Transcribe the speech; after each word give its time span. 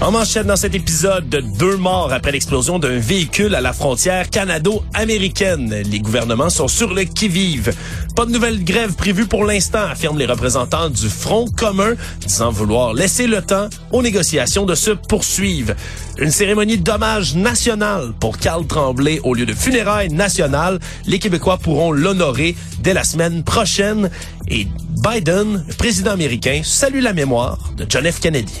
En 0.00 0.10
manchette 0.10 0.46
dans 0.46 0.56
cet 0.56 0.74
épisode, 0.74 1.28
deux 1.58 1.76
morts 1.76 2.12
après 2.12 2.32
l'explosion 2.32 2.78
d'un 2.78 2.98
véhicule 2.98 3.54
à 3.54 3.60
la 3.60 3.72
frontière 3.72 4.28
canado-américaine. 4.28 5.82
Les 5.90 6.00
gouvernements 6.00 6.50
sont 6.50 6.68
sur 6.68 6.92
le 6.92 7.04
qui-vive. 7.04 7.72
Pas 8.14 8.26
de 8.26 8.32
nouvelle 8.32 8.62
grève 8.64 8.94
prévue 8.94 9.26
pour 9.26 9.44
l'instant, 9.44 9.86
affirment 9.90 10.18
les 10.18 10.26
représentants 10.26 10.90
du 10.90 11.08
Front 11.08 11.46
commun, 11.46 11.94
disant 12.20 12.50
vouloir 12.50 12.92
laisser 12.92 13.26
le 13.26 13.40
temps 13.40 13.68
aux 13.92 14.02
négociations 14.02 14.66
de 14.66 14.74
se 14.74 14.90
poursuivre. 14.90 15.74
Une 16.18 16.30
cérémonie 16.30 16.78
d'hommage 16.78 17.34
national 17.34 18.12
pour 18.20 18.38
Carl 18.38 18.66
Tremblay 18.66 19.20
au 19.22 19.32
lieu 19.32 19.46
de 19.46 19.54
funérailles 19.54 20.10
nationales. 20.10 20.80
Les 21.06 21.18
Québécois 21.18 21.56
pourront 21.56 21.92
l'honorer 21.92 22.56
dès 22.80 22.94
la 22.94 23.04
semaine 23.04 23.42
prochaine. 23.42 24.10
Et 24.48 24.66
Biden, 25.02 25.64
président 25.78 26.10
américain, 26.10 26.60
salue 26.62 27.00
la 27.00 27.14
mémoire 27.14 27.58
de 27.76 27.86
John 27.88 28.10
F. 28.10 28.20
Kennedy. 28.20 28.60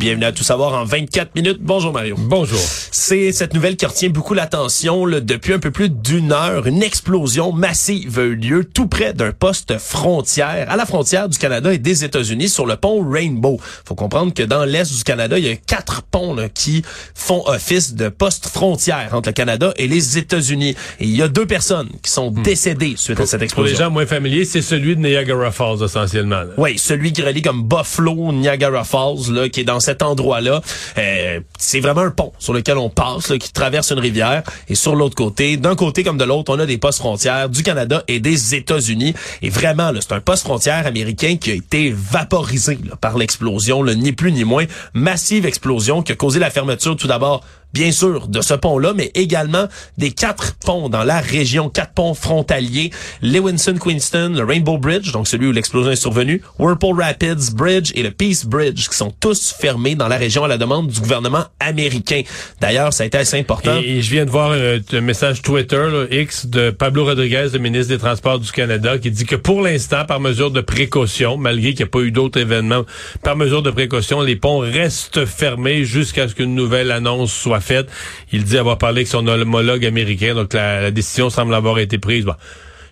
Bienvenue 0.00 0.24
à 0.24 0.32
Tout 0.32 0.44
savoir 0.44 0.72
en 0.72 0.84
24 0.86 1.34
minutes. 1.34 1.58
Bonjour 1.60 1.92
Mario. 1.92 2.16
Bonjour. 2.18 2.58
C'est 2.58 3.32
cette 3.32 3.52
nouvelle 3.52 3.76
qui 3.76 3.84
retient 3.84 4.08
beaucoup 4.08 4.32
l'attention 4.32 5.06
depuis 5.06 5.52
un 5.52 5.58
peu 5.58 5.70
plus 5.70 5.90
d'une 5.90 6.32
heure. 6.32 6.66
Une 6.66 6.82
explosion 6.82 7.52
massive 7.52 8.18
a 8.18 8.22
eu 8.22 8.34
lieu 8.34 8.64
tout 8.64 8.86
près 8.86 9.12
d'un 9.12 9.32
poste 9.32 9.76
frontière, 9.76 10.70
à 10.70 10.76
la 10.76 10.86
frontière 10.86 11.28
du 11.28 11.36
Canada 11.36 11.70
et 11.74 11.76
des 11.76 12.02
États-Unis, 12.02 12.48
sur 12.48 12.64
le 12.64 12.76
pont 12.76 13.06
Rainbow. 13.06 13.60
faut 13.84 13.94
comprendre 13.94 14.32
que 14.32 14.42
dans 14.42 14.64
l'est 14.64 14.90
du 14.90 15.04
Canada, 15.04 15.38
il 15.38 15.44
y 15.44 15.50
a 15.50 15.56
quatre 15.56 16.00
ponts 16.00 16.32
là, 16.34 16.48
qui 16.48 16.82
font 17.14 17.42
office 17.44 17.92
de 17.92 18.08
poste 18.08 18.48
frontière 18.48 19.10
entre 19.12 19.28
le 19.28 19.34
Canada 19.34 19.74
et 19.76 19.86
les 19.86 20.16
États-Unis. 20.16 20.76
Et 21.00 21.04
il 21.04 21.14
y 21.14 21.20
a 21.20 21.28
deux 21.28 21.46
personnes 21.46 21.90
qui 22.02 22.10
sont 22.10 22.30
hmm. 22.30 22.42
décédées 22.42 22.94
suite 22.96 23.20
à 23.20 23.26
cette 23.26 23.42
explosion. 23.42 23.74
Pour 23.74 23.78
les 23.78 23.84
gens 23.84 23.90
moins 23.90 24.06
familiers, 24.06 24.46
c'est 24.46 24.62
celui 24.62 24.96
de 24.96 25.02
Niagara 25.02 25.50
Falls 25.50 25.84
essentiellement. 25.84 26.44
Oui, 26.56 26.78
celui 26.78 27.12
qui 27.12 27.20
relie 27.20 27.42
comme 27.42 27.64
Buffalo, 27.64 28.32
Niagara 28.32 28.84
Falls, 28.84 29.30
là, 29.30 29.50
qui 29.50 29.60
est 29.60 29.64
dans 29.64 29.78
cette 29.78 29.89
cet 29.90 30.02
endroit-là. 30.02 30.60
Euh, 30.98 31.40
c'est 31.58 31.80
vraiment 31.80 32.02
un 32.02 32.10
pont 32.10 32.32
sur 32.38 32.52
lequel 32.52 32.78
on 32.78 32.90
passe, 32.90 33.32
qui 33.40 33.52
traverse 33.52 33.90
une 33.90 33.98
rivière. 33.98 34.42
Et 34.68 34.74
sur 34.74 34.94
l'autre 34.94 35.16
côté, 35.16 35.56
d'un 35.56 35.74
côté 35.74 36.04
comme 36.04 36.18
de 36.18 36.24
l'autre, 36.24 36.54
on 36.54 36.58
a 36.60 36.66
des 36.66 36.78
postes 36.78 37.00
frontières 37.00 37.48
du 37.48 37.62
Canada 37.62 38.04
et 38.06 38.20
des 38.20 38.54
États-Unis. 38.54 39.14
Et 39.42 39.50
vraiment, 39.50 39.90
c'est 40.00 40.12
un 40.12 40.20
poste 40.20 40.44
frontière 40.44 40.86
américain 40.86 41.36
qui 41.40 41.50
a 41.50 41.54
été 41.54 41.92
vaporisé 41.94 42.78
par 43.00 43.18
l'explosion, 43.18 43.84
ni 43.84 44.12
plus 44.12 44.32
ni 44.32 44.44
moins. 44.44 44.64
Massive 44.94 45.44
explosion 45.44 46.02
qui 46.02 46.12
a 46.12 46.16
causé 46.16 46.38
la 46.38 46.50
fermeture 46.50 46.96
tout 46.96 47.08
d'abord 47.08 47.42
bien 47.72 47.92
sûr, 47.92 48.28
de 48.28 48.40
ce 48.40 48.54
pont-là, 48.54 48.92
mais 48.94 49.10
également 49.14 49.66
des 49.98 50.10
quatre 50.10 50.54
ponts 50.64 50.88
dans 50.88 51.04
la 51.04 51.20
région, 51.20 51.68
quatre 51.68 51.92
ponts 51.92 52.14
frontaliers, 52.14 52.90
Lewinson-Queenston, 53.22 54.34
le 54.36 54.44
Rainbow 54.44 54.78
Bridge, 54.78 55.12
donc 55.12 55.28
celui 55.28 55.46
où 55.46 55.52
l'explosion 55.52 55.90
est 55.90 55.96
survenue, 55.96 56.42
Whirlpool 56.58 57.00
Rapids 57.00 57.52
Bridge 57.54 57.92
et 57.94 58.02
le 58.02 58.10
Peace 58.10 58.44
Bridge, 58.46 58.88
qui 58.88 58.96
sont 58.96 59.12
tous 59.20 59.54
fermés 59.58 59.94
dans 59.94 60.08
la 60.08 60.16
région 60.16 60.44
à 60.44 60.48
la 60.48 60.58
demande 60.58 60.88
du 60.88 61.00
gouvernement 61.00 61.44
américain. 61.60 62.22
D'ailleurs, 62.60 62.92
ça 62.92 63.04
a 63.04 63.06
été 63.06 63.18
assez 63.18 63.38
important. 63.38 63.78
Et, 63.82 64.02
je 64.02 64.10
viens 64.10 64.24
de 64.24 64.30
voir 64.30 64.50
euh, 64.52 64.78
un, 64.92 65.00
message 65.00 65.42
Twitter, 65.42 66.06
X, 66.10 66.46
de 66.46 66.70
Pablo 66.70 67.04
Rodriguez, 67.04 67.48
le 67.52 67.58
ministre 67.58 67.92
des 67.92 67.98
Transports 67.98 68.38
du 68.38 68.50
Canada, 68.50 68.98
qui 68.98 69.10
dit 69.10 69.26
que 69.26 69.36
pour 69.36 69.62
l'instant, 69.62 70.04
par 70.04 70.20
mesure 70.20 70.50
de 70.50 70.60
précaution, 70.60 71.36
malgré 71.36 71.70
qu'il 71.70 71.84
n'y 71.84 71.88
a 71.88 71.92
pas 71.92 72.00
eu 72.00 72.10
d'autres 72.10 72.40
événements, 72.40 72.84
par 73.22 73.36
mesure 73.36 73.62
de 73.62 73.70
précaution, 73.70 74.20
les 74.22 74.36
ponts 74.36 74.58
restent 74.58 75.24
fermés 75.24 75.84
jusqu'à 75.84 76.28
ce 76.28 76.34
qu'une 76.34 76.54
nouvelle 76.54 76.90
annonce 76.90 77.32
soit 77.32 77.59
fait. 77.60 77.88
Il 78.32 78.44
dit 78.44 78.58
avoir 78.58 78.78
parlé 78.78 79.00
avec 79.00 79.08
son 79.08 79.26
homologue 79.26 79.84
américain, 79.84 80.34
donc 80.34 80.52
la, 80.52 80.90
décision 80.90 81.30
semble 81.30 81.54
avoir 81.54 81.78
été 81.78 81.98
prise 81.98 82.26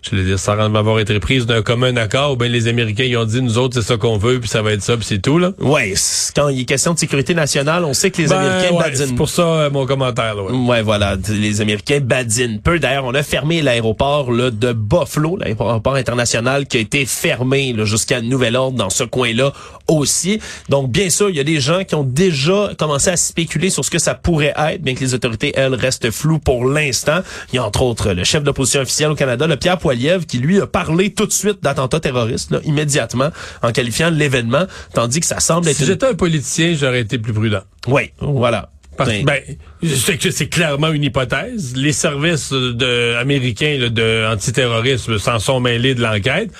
je 0.01 0.15
veux 0.15 0.23
dire, 0.23 0.39
ça 0.39 0.55
semble 0.57 0.77
avoir 0.77 0.99
été 0.99 1.19
prise 1.19 1.45
d'un 1.45 1.61
commun 1.61 1.95
accord, 1.97 2.33
ou 2.33 2.35
bien 2.35 2.47
les 2.47 2.67
Américains, 2.67 3.03
ils 3.03 3.17
ont 3.17 3.25
dit, 3.25 3.41
nous 3.41 3.57
autres, 3.57 3.75
c'est 3.81 3.87
ça 3.87 3.97
qu'on 3.97 4.17
veut, 4.17 4.39
puis 4.39 4.49
ça 4.49 4.61
va 4.61 4.71
être 4.73 4.81
ça, 4.81 4.95
puis 4.95 5.05
c'est 5.05 5.21
tout, 5.21 5.37
là. 5.37 5.51
Ouais, 5.59 5.93
quand 6.35 6.49
il 6.49 6.61
est 6.61 6.65
question 6.65 6.93
de 6.93 6.99
sécurité 6.99 7.33
nationale, 7.33 7.85
on 7.85 7.93
sait 7.93 8.11
que 8.11 8.21
les 8.21 8.27
ben, 8.27 8.37
Américains 8.37 8.75
badinent. 8.77 9.07
C'est 9.07 9.15
pour 9.15 9.29
ça, 9.29 9.43
euh, 9.43 9.69
mon 9.69 9.85
commentaire, 9.85 10.35
là, 10.35 10.43
ouais. 10.43 10.81
voilà, 10.81 11.17
les 11.29 11.61
Américains 11.61 11.99
badinent 11.99 12.59
peu. 12.59 12.79
D'ailleurs, 12.79 13.05
on 13.05 13.13
a 13.13 13.23
fermé 13.23 13.61
l'aéroport, 13.61 14.31
là, 14.31 14.51
de 14.51 14.73
Buffalo, 14.73 15.37
l'aéroport 15.37 15.95
international, 15.95 16.67
qui 16.67 16.77
a 16.77 16.79
été 16.79 17.05
fermé, 17.05 17.75
jusqu'à 17.83 18.21
nouvel 18.21 18.55
ordre 18.55 18.77
dans 18.77 18.89
ce 18.89 19.03
coin-là 19.03 19.53
aussi. 19.87 20.39
Donc, 20.69 20.91
bien 20.91 21.09
sûr, 21.09 21.29
il 21.29 21.35
y 21.35 21.39
a 21.39 21.43
des 21.43 21.59
gens 21.59 21.83
qui 21.83 21.95
ont 21.95 22.03
déjà 22.03 22.71
commencé 22.77 23.09
à 23.09 23.17
spéculer 23.17 23.69
sur 23.69 23.83
ce 23.83 23.89
que 23.89 23.99
ça 23.99 24.15
pourrait 24.15 24.53
être, 24.55 24.81
bien 24.81 24.95
que 24.95 25.01
les 25.01 25.13
autorités, 25.13 25.53
elles, 25.55 25.75
restent 25.75 26.11
floues 26.11 26.39
pour 26.39 26.65
l'instant. 26.65 27.19
Il 27.51 27.57
y 27.57 27.59
a 27.59 27.63
entre 27.63 27.81
autres 27.81 28.13
le 28.13 28.23
chef 28.23 28.43
d'opposition 28.43 28.81
officielle 28.81 29.11
au 29.11 29.15
Canada, 29.15 29.47
le 29.47 29.57
Pierre 29.57 29.77
qui 30.25 30.39
lui 30.39 30.59
a 30.61 30.67
parlé 30.67 31.13
tout 31.13 31.25
de 31.25 31.31
suite 31.31 31.61
d'attentat 31.61 31.99
terroriste, 31.99 32.51
là, 32.51 32.59
immédiatement, 32.63 33.29
en 33.61 33.71
qualifiant 33.71 34.09
l'événement, 34.09 34.65
tandis 34.93 35.19
que 35.19 35.25
ça 35.25 35.39
semble 35.39 35.67
être... 35.67 35.77
Si 35.77 35.85
j'étais 35.85 36.07
un 36.07 36.15
politicien, 36.15 36.75
j'aurais 36.75 37.01
été 37.01 37.17
plus 37.17 37.33
prudent. 37.33 37.61
Oui, 37.87 38.11
voilà. 38.19 38.69
Parce, 38.97 39.11
ben, 39.23 39.41
que 39.81 40.31
c'est 40.31 40.49
clairement 40.49 40.89
une 40.89 41.05
hypothèse. 41.05 41.73
Les 41.77 41.93
services 41.93 42.51
de, 42.51 43.15
américains 43.15 43.89
de 43.89 44.27
antiterrorisme 44.29 45.17
s'en 45.17 45.39
sont 45.39 45.61
mêlés 45.61 45.95
de 45.95 46.01
l'enquête. 46.01 46.51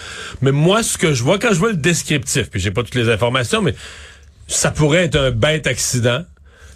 Mais 0.42 0.54
moi, 0.54 0.82
ce 0.82 0.98
que 0.98 1.14
je 1.14 1.22
vois, 1.22 1.38
quand 1.38 1.50
je 1.52 1.60
vois 1.60 1.72
le 1.72 1.76
descriptif, 1.76 2.50
puis 2.50 2.62
j'ai 2.62 2.72
pas 2.72 2.84
toutes 2.84 2.96
les 2.96 3.10
informations, 3.10 3.62
mais 3.62 3.76
ça 4.48 4.72
pourrait 4.72 5.04
être 5.04 5.18
un 5.18 5.32
bête 5.32 5.68
accident 5.68 6.24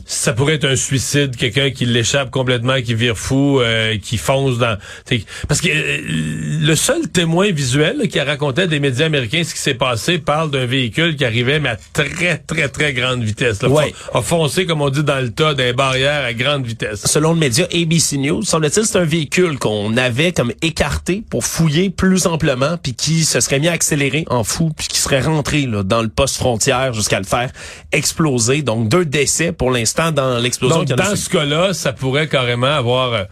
ça 0.05 0.33
pourrait 0.33 0.55
être 0.55 0.65
un 0.65 0.75
suicide, 0.75 1.35
quelqu'un 1.35 1.71
qui 1.71 1.85
l'échappe 1.85 2.29
complètement, 2.29 2.81
qui 2.81 2.93
vire 2.93 3.17
fou, 3.17 3.59
euh, 3.59 3.97
qui 3.97 4.17
fonce 4.17 4.57
dans... 4.57 4.77
Parce 5.47 5.61
que 5.61 5.69
euh, 5.69 5.99
le 6.61 6.75
seul 6.75 7.09
témoin 7.09 7.51
visuel 7.51 8.07
qui 8.09 8.19
a 8.19 8.25
raconté 8.25 8.63
à 8.63 8.67
des 8.67 8.79
médias 8.79 9.05
américains 9.05 9.43
ce 9.43 9.53
qui 9.53 9.59
s'est 9.59 9.73
passé 9.73 10.19
parle 10.19 10.51
d'un 10.51 10.65
véhicule 10.65 11.15
qui 11.15 11.25
arrivait, 11.25 11.59
mais 11.59 11.69
à 11.69 11.77
très, 11.93 12.37
très, 12.37 12.67
très 12.69 12.93
grande 12.93 13.23
vitesse. 13.23 13.61
Là, 13.61 13.69
ouais. 13.69 13.93
A 14.13 14.21
foncé, 14.21 14.65
comme 14.65 14.81
on 14.81 14.89
dit 14.89 15.03
dans 15.03 15.21
le 15.21 15.31
tas, 15.31 15.53
des 15.53 15.73
barrières 15.73 16.25
à 16.25 16.33
grande 16.33 16.65
vitesse. 16.65 17.05
Selon 17.05 17.33
le 17.33 17.39
média 17.39 17.65
ABC 17.73 18.17
News, 18.17 18.43
semble-t-il, 18.43 18.85
c'est 18.85 18.97
un 18.97 19.05
véhicule 19.05 19.57
qu'on 19.57 19.95
avait 19.97 20.31
comme 20.31 20.51
écarté 20.61 21.23
pour 21.29 21.45
fouiller 21.45 21.89
plus 21.89 22.27
amplement, 22.27 22.77
puis 22.81 22.93
qui 22.93 23.23
se 23.23 23.39
serait 23.39 23.59
mis 23.59 23.67
à 23.67 23.73
accélérer 23.73 24.25
en 24.29 24.43
fou, 24.43 24.71
puis 24.75 24.87
qui 24.87 24.99
serait 24.99 25.21
rentré 25.21 25.65
là, 25.65 25.83
dans 25.83 26.01
le 26.01 26.09
poste 26.09 26.37
frontière 26.37 26.93
jusqu'à 26.93 27.19
le 27.19 27.25
faire 27.25 27.51
exploser. 27.91 28.61
Donc, 28.61 28.89
deux 28.89 29.05
décès 29.05 29.51
pour 29.51 29.71
l'instant 29.71 29.92
dans 29.93 30.39
l'explosion. 30.39 30.83
Donc, 30.83 30.87
dans 30.87 31.15
ce 31.15 31.29
cas-là, 31.29 31.73
ça 31.73 31.93
pourrait 31.93 32.27
carrément 32.27 32.67
avoir... 32.67 33.27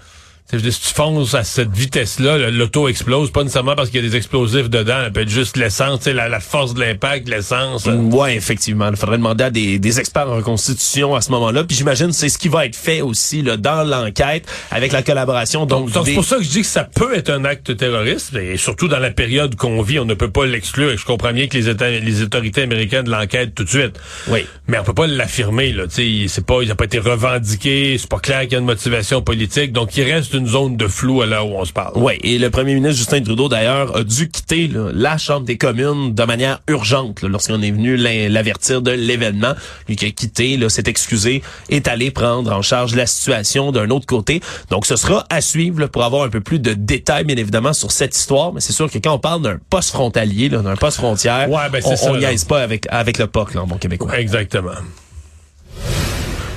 Si 0.52 0.80
tu 0.80 0.94
fonces 0.94 1.34
à 1.34 1.44
cette 1.44 1.72
vitesse-là, 1.72 2.50
l'auto 2.50 2.88
explose, 2.88 3.32
pas 3.32 3.44
nécessairement 3.44 3.76
parce 3.76 3.90
qu'il 3.90 4.04
y 4.04 4.06
a 4.06 4.10
des 4.10 4.18
explosifs 4.18 4.70
dedans, 4.70 5.04
ça 5.06 5.12
peut 5.12 5.22
être 5.22 5.30
juste 5.30 5.56
l'essence, 5.58 6.06
la, 6.06 6.28
la 6.28 6.40
force 6.40 6.74
de 6.74 6.82
l'impact, 6.82 7.30
l'essence. 7.30 7.86
Ouais, 7.86 8.36
effectivement. 8.36 8.90
Il 8.90 8.98
faudrait 8.98 9.18
demander 9.18 9.46
à 9.46 9.50
des, 9.50 9.80
des 9.80 10.00
experts 10.00 10.30
en 10.30 10.36
reconstitution 10.36 11.16
à 11.16 11.22
ce 11.22 11.32
moment-là. 11.32 11.64
Puis 11.64 11.78
j'imagine 11.78 12.12
c'est 12.12 12.30
ce 12.30 12.38
qui 12.38 12.50
va 12.50 12.66
être 12.66 12.76
fait 12.76 13.02
aussi 13.02 13.42
là, 13.42 13.58
dans 13.58 13.84
l'enquête 13.84 14.46
avec 14.72 14.92
la 14.92 15.04
collaboration. 15.04 15.66
Donc, 15.66 15.92
donc 15.92 16.06
c'est 16.06 16.14
pour 16.14 16.26
ça 16.26 16.38
que 16.38 16.44
je 16.44 16.50
dis 16.50 16.62
que 16.62 16.68
ça 16.68 16.84
peut 16.84 17.16
être 17.16 17.30
un 17.30 17.46
acte 17.46 17.76
terroriste, 17.78 18.36
et 18.36 18.58
surtout 18.58 18.88
dans 18.88 19.00
la 19.00 19.12
période 19.12 19.56
qu'on 19.56 19.82
vit, 19.82 20.00
on 20.00 20.06
ne 20.06 20.14
peut 20.14 20.32
pas 20.32 20.46
l'exclure. 20.46 20.98
Je 20.98 21.06
comprends 21.06 21.34
bien 21.34 21.48
que 21.48 21.58
les, 21.58 21.70
états, 21.70 21.90
les 21.90 22.22
autorités 22.22 22.64
américaines 22.64 23.10
l'enquêtent 23.10 23.56
tout 23.56 23.64
de 23.64 23.70
suite. 23.70 24.00
Oui. 24.28 24.46
Mais 24.68 24.78
on 24.80 24.84
peut 24.84 24.94
pas 24.94 25.08
l'affirmer. 25.08 25.72
Là, 25.72 25.84
c'est 25.90 26.46
pas, 26.46 26.62
il 26.62 26.68
n'a 26.68 26.76
pas 26.76 26.86
été 26.86 27.00
revendiqué, 27.00 27.98
c'est 27.98 28.10
pas 28.10 28.20
clair 28.20 28.42
qu'il 28.42 28.54
y 28.54 28.56
a 28.56 28.60
une 28.60 28.66
motivation 28.66 29.22
politique. 29.22 29.72
Donc 29.72 29.96
il 29.98 30.04
reste 30.04 30.34
une 30.34 30.41
une 30.42 30.48
zone 30.48 30.76
de 30.76 30.88
flou 30.88 31.22
à 31.22 31.26
l'heure 31.28 31.48
où 31.48 31.56
on 31.58 31.66
se 31.66 31.72
parle. 31.72 31.94
Oui, 31.96 32.14
et 32.24 32.40
le 32.40 32.50
premier 32.50 32.74
ministre 32.74 32.98
Justin 32.98 33.22
Trudeau, 33.22 33.48
d'ailleurs, 33.48 33.96
a 33.96 34.04
dû 34.04 34.30
quitter 34.30 34.70
la 34.94 35.18
Chambre 35.18 35.46
des 35.46 35.58
communes 35.58 36.14
de 36.14 36.24
manière 36.24 36.62
urgente 36.68 37.22
lorsqu'on 37.22 37.62
est 37.62 37.72
venu 37.72 37.96
l'avertir 37.96 38.82
de 38.82 38.92
l'événement. 38.92 39.54
Lui 39.88 39.96
qui 39.96 40.06
a 40.06 40.12
quitté, 40.12 40.58
s'est 40.70 40.84
excusé, 40.88 41.44
est 41.70 41.88
allé 41.88 42.12
prendre 42.12 42.52
en 42.52 42.62
charge 42.62 42.96
la 42.96 43.06
situation 43.06 43.72
d'un 43.72 43.90
autre 43.92 44.08
côté. 44.08 44.42
Donc, 44.70 44.86
ce 44.86 44.96
sera 44.96 45.26
à 45.30 45.42
suivre 45.42 45.86
pour 45.88 46.04
avoir 46.04 46.24
un 46.24 46.30
peu 46.30 46.42
plus 46.42 46.60
de 46.60 46.74
détails, 46.74 47.24
bien 47.26 47.38
évidemment, 47.38 47.74
sur 47.74 47.92
cette 47.92 48.16
histoire. 48.16 48.54
Mais 48.54 48.62
c'est 48.62 48.74
sûr 48.74 48.90
que 48.90 48.98
quand 48.98 49.14
on 49.14 49.20
parle 49.20 49.42
d'un 49.44 49.60
poste 49.70 49.92
frontalier, 49.92 50.50
d'un 50.50 50.76
poste 50.76 50.98
frontière, 50.98 51.48
ben, 51.72 51.82
on 52.04 52.18
n'y 52.18 52.26
pas 52.48 52.64
avec, 52.64 52.88
avec 52.90 53.20
le 53.20 53.28
POC, 53.28 53.54
là, 53.54 53.62
en 53.62 53.68
bon 53.68 53.78
québécois. 53.78 54.20
Exactement. 54.20 54.72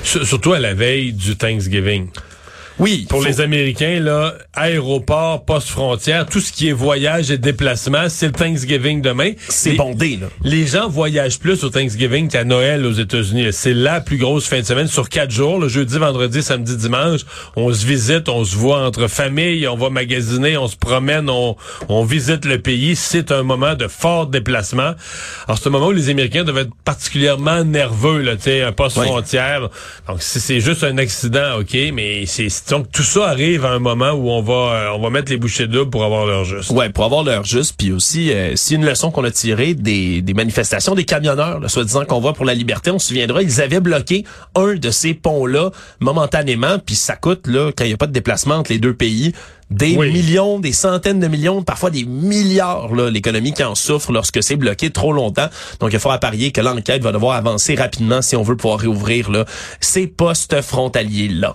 Surtout 0.03 0.53
à 0.53 0.59
la 0.59 0.73
veille 0.73 1.13
du 1.13 1.35
Thanksgiving. 1.35 2.07
Oui. 2.79 3.05
Pour 3.09 3.21
faut- 3.21 3.27
les 3.27 3.41
Américains, 3.41 3.99
là, 3.99 4.33
aéroport, 4.53 5.45
poste 5.45 5.69
frontière, 5.69 6.25
tout 6.25 6.39
ce 6.41 6.51
qui 6.51 6.67
est 6.69 6.73
voyage 6.73 7.31
et 7.31 7.37
déplacement, 7.37 8.09
c'est 8.09 8.27
le 8.27 8.31
Thanksgiving 8.33 9.01
demain. 9.01 9.31
C'est 9.47 9.73
bondé, 9.73 10.17
là. 10.19 10.27
Les 10.43 10.65
gens 10.67 10.89
voyagent 10.89 11.39
plus 11.39 11.63
au 11.63 11.69
Thanksgiving 11.69 12.27
qu'à 12.29 12.43
Noël 12.43 12.85
aux 12.85 12.91
États-Unis. 12.91 13.47
C'est 13.51 13.73
la 13.73 14.01
plus 14.01 14.17
grosse 14.17 14.47
fin 14.47 14.59
de 14.59 14.65
semaine 14.65 14.87
sur 14.87 15.07
quatre 15.09 15.31
jours, 15.31 15.59
le 15.59 15.67
jeudi, 15.69 15.97
vendredi, 15.97 16.43
samedi, 16.43 16.75
dimanche. 16.75 17.21
On 17.55 17.71
se 17.73 17.85
visite, 17.85 18.27
on 18.29 18.43
se 18.43 18.55
voit 18.55 18.85
entre 18.85 19.07
familles, 19.07 19.67
on 19.67 19.77
va 19.77 19.89
magasiner, 19.89 20.57
on 20.57 20.67
se 20.67 20.75
promène, 20.75 21.29
on, 21.29 21.55
on 21.87 22.03
visite 22.03 22.45
le 22.45 22.59
pays. 22.59 22.95
C'est 22.95 23.31
un 23.31 23.43
moment 23.43 23.75
de 23.75 23.87
fort 23.87 24.27
déplacement. 24.27 24.93
Alors, 25.47 25.57
c'est 25.59 25.67
un 25.67 25.71
moment 25.71 25.87
où 25.87 25.91
les 25.91 26.09
Américains 26.09 26.43
doivent 26.43 26.57
être 26.59 26.75
particulièrement 26.83 27.63
nerveux, 27.63 28.21
là, 28.21 28.35
tu 28.35 28.43
sais, 28.43 28.61
un 28.63 28.71
poste 28.71 28.97
Oui. 28.97 29.05
frontière. 29.05 29.69
Donc, 30.07 30.21
si 30.21 30.39
c'est 30.39 30.59
juste 30.59 30.83
un 30.83 30.97
accident, 30.97 31.59
OK, 31.59 31.75
mais 31.93 32.25
c'est, 32.25 32.49
donc, 32.69 32.91
tout 32.91 33.03
ça 33.03 33.27
arrive 33.27 33.65
à 33.65 33.71
un 33.71 33.79
moment 33.79 34.11
où 34.11 34.29
on 34.29 34.41
va, 34.41 34.53
euh, 34.53 34.89
on 34.95 34.99
va 35.01 35.09
mettre 35.09 35.31
les 35.31 35.37
bouchées 35.37 35.67
doubles 35.67 35.89
pour 35.91 36.03
avoir 36.03 36.25
leur 36.25 36.45
juste. 36.45 36.71
Ouais, 36.71 36.89
pour 36.89 37.03
avoir 37.05 37.23
l'heure 37.23 37.43
juste, 37.43 37.75
puis 37.77 37.91
aussi, 37.91 38.31
euh, 38.31 38.53
c'est 38.55 38.75
une 38.75 38.85
leçon 38.85 39.11
qu'on 39.11 39.23
a 39.23 39.31
tirée 39.31 39.73
des, 39.73 40.21
des 40.21 40.33
manifestations 40.33 40.95
des 40.95 41.05
camionneurs, 41.05 41.61
soi-disant 41.69 42.05
qu'on 42.05 42.19
voit 42.19 42.33
pour 42.33 42.45
la 42.45 42.53
liberté, 42.53 42.91
on 42.91 42.99
se 42.99 43.07
souviendra, 43.09 43.41
ils 43.43 43.61
avaient 43.61 43.79
bloqué 43.79 44.25
un 44.55 44.75
de 44.75 44.89
ces 44.89 45.13
ponts-là 45.13 45.71
momentanément, 45.99 46.79
puis 46.83 46.95
ça 46.95 47.15
coûte, 47.15 47.47
là, 47.47 47.71
quand 47.75 47.83
il 47.83 47.87
n'y 47.89 47.93
a 47.93 47.97
pas 47.97 48.07
de 48.07 48.13
déplacement 48.13 48.55
entre 48.55 48.71
les 48.71 48.79
deux 48.79 48.93
pays, 48.93 49.33
des 49.71 49.95
Oui. 49.97 50.11
millions, 50.11 50.59
des 50.59 50.73
centaines 50.73 51.19
de 51.19 51.27
millions, 51.27 51.63
parfois 51.63 51.89
des 51.89 52.03
milliards, 52.05 52.93
là, 52.93 53.09
l'économie 53.09 53.51
qui 53.51 53.63
en 53.63 53.73
souffre 53.73 54.11
lorsque 54.11 54.43
c'est 54.43 54.55
bloqué 54.55 54.91
trop 54.91 55.11
longtemps. 55.11 55.47
Donc, 55.79 55.91
il 55.91 55.99
faudra 55.99 56.19
parier 56.19 56.51
que 56.51 56.61
l'enquête 56.61 57.01
va 57.01 57.11
devoir 57.11 57.35
avancer 57.35 57.73
rapidement 57.73 58.21
si 58.21 58.35
on 58.35 58.43
veut 58.43 58.55
pouvoir 58.55 58.79
réouvrir 58.79 59.31
là, 59.31 59.45
ces 59.79 60.05
postes 60.05 60.61
frontaliers-là. 60.61 61.53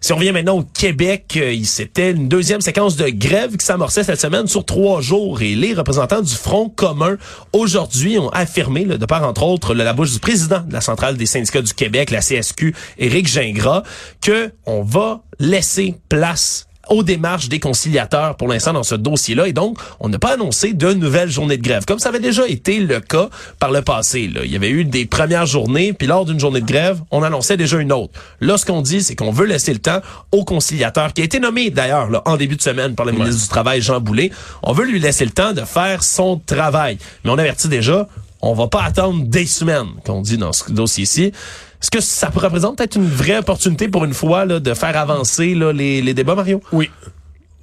Si 0.00 0.12
on 0.12 0.16
revient 0.16 0.32
maintenant 0.32 0.58
au 0.58 0.62
Québec, 0.62 1.34
euh, 1.36 1.56
c'était 1.64 2.12
une 2.12 2.28
deuxième 2.28 2.60
séquence 2.60 2.96
de 2.96 3.08
grève 3.08 3.56
qui 3.56 3.66
s'amorçait 3.66 4.04
cette 4.04 4.20
semaine 4.20 4.46
sur 4.46 4.64
trois 4.64 5.00
jours 5.00 5.42
et 5.42 5.54
les 5.56 5.74
représentants 5.74 6.22
du 6.22 6.34
Front 6.34 6.68
commun 6.68 7.16
aujourd'hui 7.52 8.18
ont 8.18 8.28
affirmé, 8.28 8.84
de 8.84 9.06
part 9.06 9.24
entre 9.24 9.42
autres 9.42 9.74
la 9.74 9.92
bouche 9.92 10.12
du 10.12 10.20
président 10.20 10.60
de 10.60 10.72
la 10.72 10.80
centrale 10.80 11.16
des 11.16 11.26
syndicats 11.26 11.62
du 11.62 11.74
Québec, 11.74 12.10
la 12.10 12.20
CSQ, 12.20 12.74
Éric 12.98 13.26
Gingras, 13.26 13.82
que 14.20 14.52
on 14.66 14.82
va 14.82 15.22
laisser 15.40 15.96
place 16.08 16.67
aux 16.88 17.02
démarches 17.02 17.48
des 17.48 17.60
conciliateurs 17.60 18.36
pour 18.36 18.48
l'instant 18.48 18.72
dans 18.72 18.82
ce 18.82 18.94
dossier-là. 18.94 19.48
Et 19.48 19.52
donc, 19.52 19.78
on 20.00 20.08
n'a 20.08 20.18
pas 20.18 20.34
annoncé 20.34 20.72
de 20.72 20.92
nouvelles 20.92 21.30
journées 21.30 21.56
de 21.56 21.62
grève, 21.62 21.84
comme 21.84 21.98
ça 21.98 22.08
avait 22.08 22.20
déjà 22.20 22.46
été 22.46 22.80
le 22.80 23.00
cas 23.00 23.28
par 23.58 23.70
le 23.70 23.82
passé. 23.82 24.28
Là. 24.28 24.40
Il 24.44 24.50
y 24.50 24.56
avait 24.56 24.70
eu 24.70 24.84
des 24.84 25.06
premières 25.06 25.46
journées, 25.46 25.92
puis 25.92 26.06
lors 26.06 26.24
d'une 26.24 26.40
journée 26.40 26.60
de 26.60 26.66
grève, 26.66 27.00
on 27.10 27.22
annonçait 27.22 27.56
déjà 27.56 27.78
une 27.78 27.92
autre. 27.92 28.12
Là, 28.40 28.56
ce 28.56 28.66
qu'on 28.66 28.82
dit, 28.82 29.02
c'est 29.02 29.14
qu'on 29.14 29.30
veut 29.30 29.46
laisser 29.46 29.72
le 29.72 29.78
temps 29.78 30.00
au 30.32 30.44
conciliateur, 30.44 31.12
qui 31.12 31.22
a 31.22 31.24
été 31.24 31.40
nommé 31.40 31.70
d'ailleurs 31.70 32.10
là, 32.10 32.22
en 32.24 32.36
début 32.36 32.56
de 32.56 32.62
semaine 32.62 32.94
par 32.94 33.06
le 33.06 33.12
ministre 33.12 33.42
du 33.42 33.48
Travail, 33.48 33.80
Jean 33.80 34.00
Boulet. 34.00 34.30
On 34.62 34.72
veut 34.72 34.84
lui 34.84 35.00
laisser 35.00 35.24
le 35.24 35.30
temps 35.30 35.52
de 35.52 35.62
faire 35.62 36.02
son 36.02 36.40
travail. 36.44 36.98
Mais 37.24 37.30
on 37.30 37.38
avertit 37.38 37.68
déjà, 37.68 38.08
on 38.40 38.54
va 38.54 38.68
pas 38.68 38.82
attendre 38.82 39.24
des 39.24 39.46
semaines, 39.46 39.88
qu'on 40.04 40.20
dit 40.22 40.38
dans 40.38 40.52
ce 40.52 40.70
dossier-ci. 40.70 41.32
Est-ce 41.80 41.90
que 41.90 42.00
ça 42.00 42.28
représente 42.28 42.78
peut-être 42.78 42.96
une 42.96 43.08
vraie 43.08 43.38
opportunité 43.38 43.88
pour 43.88 44.04
une 44.04 44.14
fois 44.14 44.44
là, 44.44 44.58
de 44.58 44.74
faire 44.74 44.96
avancer 44.96 45.54
là, 45.54 45.72
les, 45.72 46.02
les 46.02 46.14
débats, 46.14 46.34
Mario? 46.34 46.60
Oui. 46.72 46.90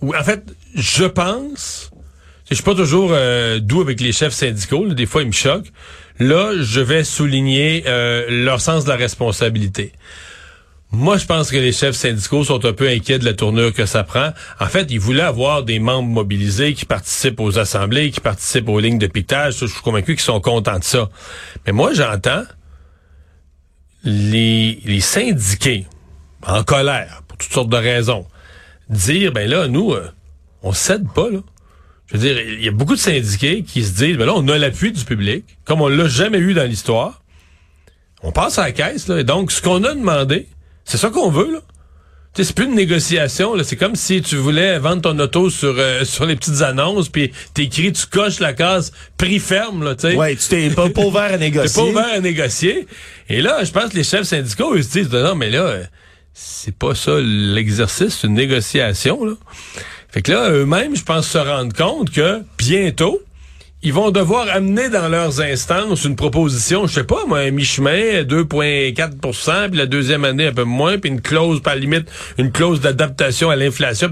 Oui, 0.01 0.15
en 0.17 0.23
fait, 0.23 0.43
je 0.73 1.05
pense. 1.05 1.91
Je 2.49 2.55
suis 2.55 2.63
pas 2.63 2.75
toujours 2.75 3.09
euh, 3.11 3.59
doux 3.59 3.81
avec 3.81 3.99
les 3.99 4.11
chefs 4.11 4.33
syndicaux. 4.33 4.87
des 4.87 5.05
fois, 5.05 5.23
ils 5.23 5.27
me 5.27 5.33
choquent. 5.33 5.71
Là, 6.19 6.51
je 6.61 6.79
vais 6.79 7.03
souligner 7.03 7.83
euh, 7.87 8.25
leur 8.29 8.61
sens 8.61 8.85
de 8.85 8.89
la 8.89 8.95
responsabilité. 8.95 9.91
Moi, 10.91 11.17
je 11.17 11.25
pense 11.25 11.51
que 11.51 11.57
les 11.57 11.73
chefs 11.73 11.95
syndicaux 11.95 12.43
sont 12.43 12.63
un 12.63 12.71
peu 12.71 12.87
inquiets 12.87 13.19
de 13.19 13.25
la 13.25 13.33
tournure 13.33 13.73
que 13.73 13.85
ça 13.85 14.03
prend. 14.03 14.29
En 14.59 14.67
fait, 14.67 14.91
ils 14.91 14.99
voulaient 14.99 15.23
avoir 15.23 15.63
des 15.63 15.79
membres 15.79 16.07
mobilisés 16.07 16.73
qui 16.73 16.85
participent 16.85 17.39
aux 17.39 17.57
assemblées, 17.57 18.11
qui 18.11 18.21
participent 18.21 18.69
aux 18.69 18.79
lignes 18.79 18.99
de 18.99 19.07
piquetage. 19.07 19.57
Je 19.59 19.65
suis 19.65 19.81
convaincu 19.81 20.13
qu'ils 20.13 20.23
sont 20.23 20.39
contents 20.39 20.79
de 20.79 20.83
ça. 20.83 21.09
Mais 21.65 21.73
moi, 21.73 21.93
j'entends 21.93 22.43
les, 24.05 24.99
syndiqués 25.01 25.85
en 26.45 26.63
colère 26.63 27.23
pour 27.27 27.37
toutes 27.37 27.51
sortes 27.51 27.69
de 27.69 27.77
raisons 27.77 28.25
dire 28.89 29.31
ben 29.31 29.49
là 29.49 29.67
nous 29.67 29.93
euh, 29.93 30.11
on 30.61 30.71
cède 30.71 31.07
pas 31.11 31.29
là. 31.29 31.39
Je 32.05 32.15
veux 32.15 32.19
dire 32.19 32.39
il 32.39 32.63
y 32.63 32.67
a 32.67 32.71
beaucoup 32.71 32.93
de 32.93 32.99
syndiqués 32.99 33.63
qui 33.63 33.83
se 33.83 33.93
disent 33.93 34.17
ben 34.17 34.25
là 34.25 34.33
on 34.35 34.47
a 34.47 34.57
l'appui 34.57 34.91
du 34.91 35.03
public 35.03 35.57
comme 35.65 35.81
on 35.81 35.87
l'a 35.87 36.07
jamais 36.07 36.37
eu 36.37 36.53
dans 36.53 36.69
l'histoire. 36.69 37.23
On 38.21 38.31
passe 38.31 38.59
à 38.59 38.63
la 38.63 38.71
caisse 38.71 39.07
là 39.07 39.19
et 39.19 39.23
donc 39.23 39.51
ce 39.51 39.61
qu'on 39.61 39.83
a 39.83 39.93
demandé, 39.93 40.47
c'est 40.83 40.97
ça 40.97 41.09
qu'on 41.09 41.31
veut 41.31 41.51
là. 41.51 41.59
C'est 42.43 42.53
plus 42.53 42.65
une 42.65 42.75
négociation 42.75 43.55
là, 43.55 43.63
c'est 43.63 43.77
comme 43.77 43.95
si 43.95 44.21
tu 44.21 44.35
voulais 44.35 44.77
vendre 44.77 45.01
ton 45.01 45.17
auto 45.19 45.49
sur 45.49 45.75
euh, 45.77 46.03
sur 46.03 46.25
les 46.25 46.35
petites 46.35 46.61
annonces 46.61 47.07
puis 47.09 47.31
t'écris 47.53 47.93
tu 47.93 48.05
coches 48.07 48.39
la 48.39 48.53
case 48.53 48.91
prix 49.17 49.39
ferme 49.39 49.83
là, 49.83 49.95
tu 49.95 50.09
sais. 50.09 50.15
Ouais, 50.15 50.35
tu 50.35 50.47
t'es 50.49 50.69
pas, 50.69 50.89
pas 50.89 51.01
ouvert 51.01 51.21
à 51.23 51.29
T'es 51.37 51.37
négocier. 51.37 51.81
pas 51.81 51.87
ouvert 51.87 52.13
à 52.13 52.19
négocier. 52.19 52.87
Et 53.29 53.41
là, 53.41 53.63
je 53.63 53.71
pense 53.71 53.91
que 53.91 53.95
les 53.97 54.03
chefs 54.03 54.23
syndicaux, 54.27 54.75
ils 54.75 54.83
se 54.83 54.89
disent, 54.89 55.09
non, 55.11 55.35
mais 55.35 55.49
là, 55.49 55.61
euh, 55.61 55.83
c'est 56.33 56.75
pas 56.75 56.93
ça 56.93 57.13
l'exercice, 57.21 58.19
c'est 58.19 58.27
une 58.27 58.33
négociation, 58.33 59.23
là. 59.23 59.33
Fait 60.11 60.21
que 60.21 60.31
là, 60.31 60.49
eux-mêmes, 60.51 60.95
je 60.95 61.03
pense 61.03 61.27
se 61.27 61.37
rendre 61.37 61.73
compte 61.75 62.11
que 62.11 62.41
bientôt, 62.57 63.21
ils 63.85 63.93
vont 63.93 64.09
devoir 64.09 64.47
amener 64.49 64.89
dans 64.89 65.07
leurs 65.09 65.41
instances 65.41 66.05
une 66.05 66.15
proposition, 66.15 66.87
je 66.87 66.93
sais 66.95 67.03
pas, 67.03 67.23
moi, 67.27 67.41
un 67.41 67.51
mi-chemin, 67.51 68.23
2,4% 68.23 69.69
puis 69.69 69.77
la 69.77 69.85
deuxième 69.85 70.25
année 70.25 70.47
un 70.47 70.53
peu 70.53 70.63
moins, 70.63 70.97
puis 70.97 71.11
une 71.11 71.21
clause, 71.21 71.61
par 71.61 71.75
limite, 71.75 72.09
une 72.39 72.51
clause 72.51 72.81
d'adaptation 72.81 73.51
à 73.51 73.55
l'inflation 73.55 74.09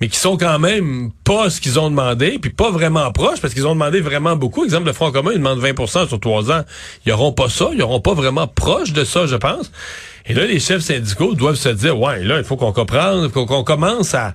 mais 0.00 0.08
qui 0.08 0.18
sont 0.18 0.38
quand 0.38 0.58
même 0.58 1.10
pas 1.24 1.50
ce 1.50 1.60
qu'ils 1.60 1.78
ont 1.78 1.90
demandé, 1.90 2.38
puis 2.38 2.50
pas 2.50 2.70
vraiment 2.70 3.10
proches, 3.12 3.40
parce 3.40 3.52
qu'ils 3.52 3.66
ont 3.66 3.74
demandé 3.74 4.00
vraiment 4.00 4.34
beaucoup. 4.34 4.64
Exemple, 4.64 4.86
le 4.86 4.94
Front 4.94 5.12
commun, 5.12 5.32
ils 5.32 5.38
demandent 5.38 5.60
20% 5.60 6.08
sur 6.08 6.18
trois 6.18 6.50
ans. 6.50 6.62
Ils 7.04 7.12
auront 7.12 7.32
pas 7.32 7.50
ça, 7.50 7.68
ils 7.74 7.82
auront 7.82 8.00
pas 8.00 8.14
vraiment 8.14 8.46
proche 8.46 8.94
de 8.94 9.04
ça, 9.04 9.26
je 9.26 9.36
pense. 9.36 9.70
Et 10.24 10.32
là, 10.32 10.46
les 10.46 10.58
chefs 10.58 10.80
syndicaux 10.80 11.34
doivent 11.34 11.56
se 11.56 11.68
dire, 11.68 12.00
ouais, 12.00 12.24
là, 12.24 12.38
il 12.38 12.44
faut 12.44 12.56
qu'on 12.56 12.72
comprenne, 12.72 13.28
qu'on 13.28 13.62
commence 13.62 14.14
à, 14.14 14.34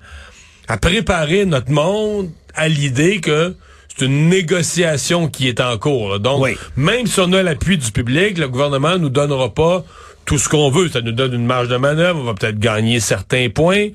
à 0.68 0.78
préparer 0.78 1.46
notre 1.46 1.72
monde 1.72 2.30
à 2.54 2.68
l'idée 2.68 3.20
que 3.20 3.56
c'est 3.98 4.06
une 4.06 4.30
négociation 4.30 5.28
qui 5.30 5.48
est 5.48 5.60
en 5.62 5.78
cours. 5.78 6.10
là. 6.10 6.20
Donc, 6.20 6.42
Oui. 6.44 6.56
même 6.76 7.08
si 7.08 7.20
on 7.20 7.32
a 7.34 7.44
l'appui 7.44 7.78
du 7.78 7.92
public, 7.92 8.38
le 8.38 8.48
gouvernement 8.48 8.98
nous 8.98 9.10
donnera 9.10 9.54
pas 9.54 9.84
tout 10.26 10.38
ce 10.38 10.50
qu'on 10.50 10.70
veut. 10.72 10.90
Ça 10.90 11.02
nous 11.02 11.12
donne 11.12 11.34
une 11.34 11.46
marge 11.46 11.68
de 11.68 11.78
manœuvre. 11.78 12.20
On 12.20 12.24
va 12.24 12.34
peut-être 12.34 12.60
gagner 12.60 13.00
certains 13.00 13.50
points. 13.50 13.90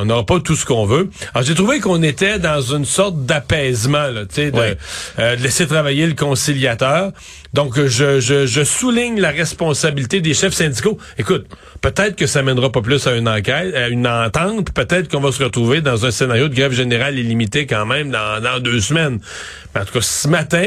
On 0.00 0.04
n'aura 0.06 0.24
pas 0.24 0.40
tout 0.40 0.56
ce 0.56 0.64
qu'on 0.64 0.86
veut. 0.86 1.10
Alors, 1.34 1.46
j'ai 1.46 1.54
trouvé 1.54 1.80
qu'on 1.80 2.02
était 2.02 2.38
dans 2.38 2.60
une 2.60 2.84
sorte 2.84 3.24
d'apaisement, 3.26 4.08
là, 4.08 4.22
tu 4.22 4.36
sais, 4.36 4.50
de, 4.50 4.76
euh, 5.18 5.36
de 5.36 5.42
laisser 5.42 5.66
travailler 5.66 6.06
le 6.06 6.14
conciliateur. 6.14 7.12
Donc, 7.52 7.74
je, 7.76 8.20
je, 8.20 8.46
je 8.46 8.64
souligne 8.64 9.20
la 9.20 9.30
responsabilité 9.30 10.20
des 10.20 10.34
chefs 10.34 10.54
syndicaux. 10.54 10.98
Écoute, 11.18 11.46
peut-être 11.80 12.16
que 12.16 12.26
ça 12.26 12.42
mènera 12.42 12.70
pas 12.70 12.80
plus 12.80 13.06
à 13.06 13.14
une 13.16 13.28
enquête, 13.28 13.74
à 13.74 13.88
une 13.88 14.06
entente. 14.06 14.72
Peut-être 14.72 15.10
qu'on 15.10 15.20
va 15.20 15.32
se 15.32 15.42
retrouver 15.42 15.80
dans 15.80 16.06
un 16.06 16.10
scénario 16.10 16.48
de 16.48 16.54
grève 16.54 16.72
générale 16.72 17.18
illimitée 17.18 17.66
quand 17.66 17.86
même 17.86 18.10
dans, 18.10 18.40
dans 18.42 18.60
deux 18.60 18.80
semaines. 18.80 19.20
Mais 19.74 19.82
en 19.82 19.84
tout 19.84 19.94
cas, 19.94 20.00
ce 20.00 20.28
matin, 20.28 20.66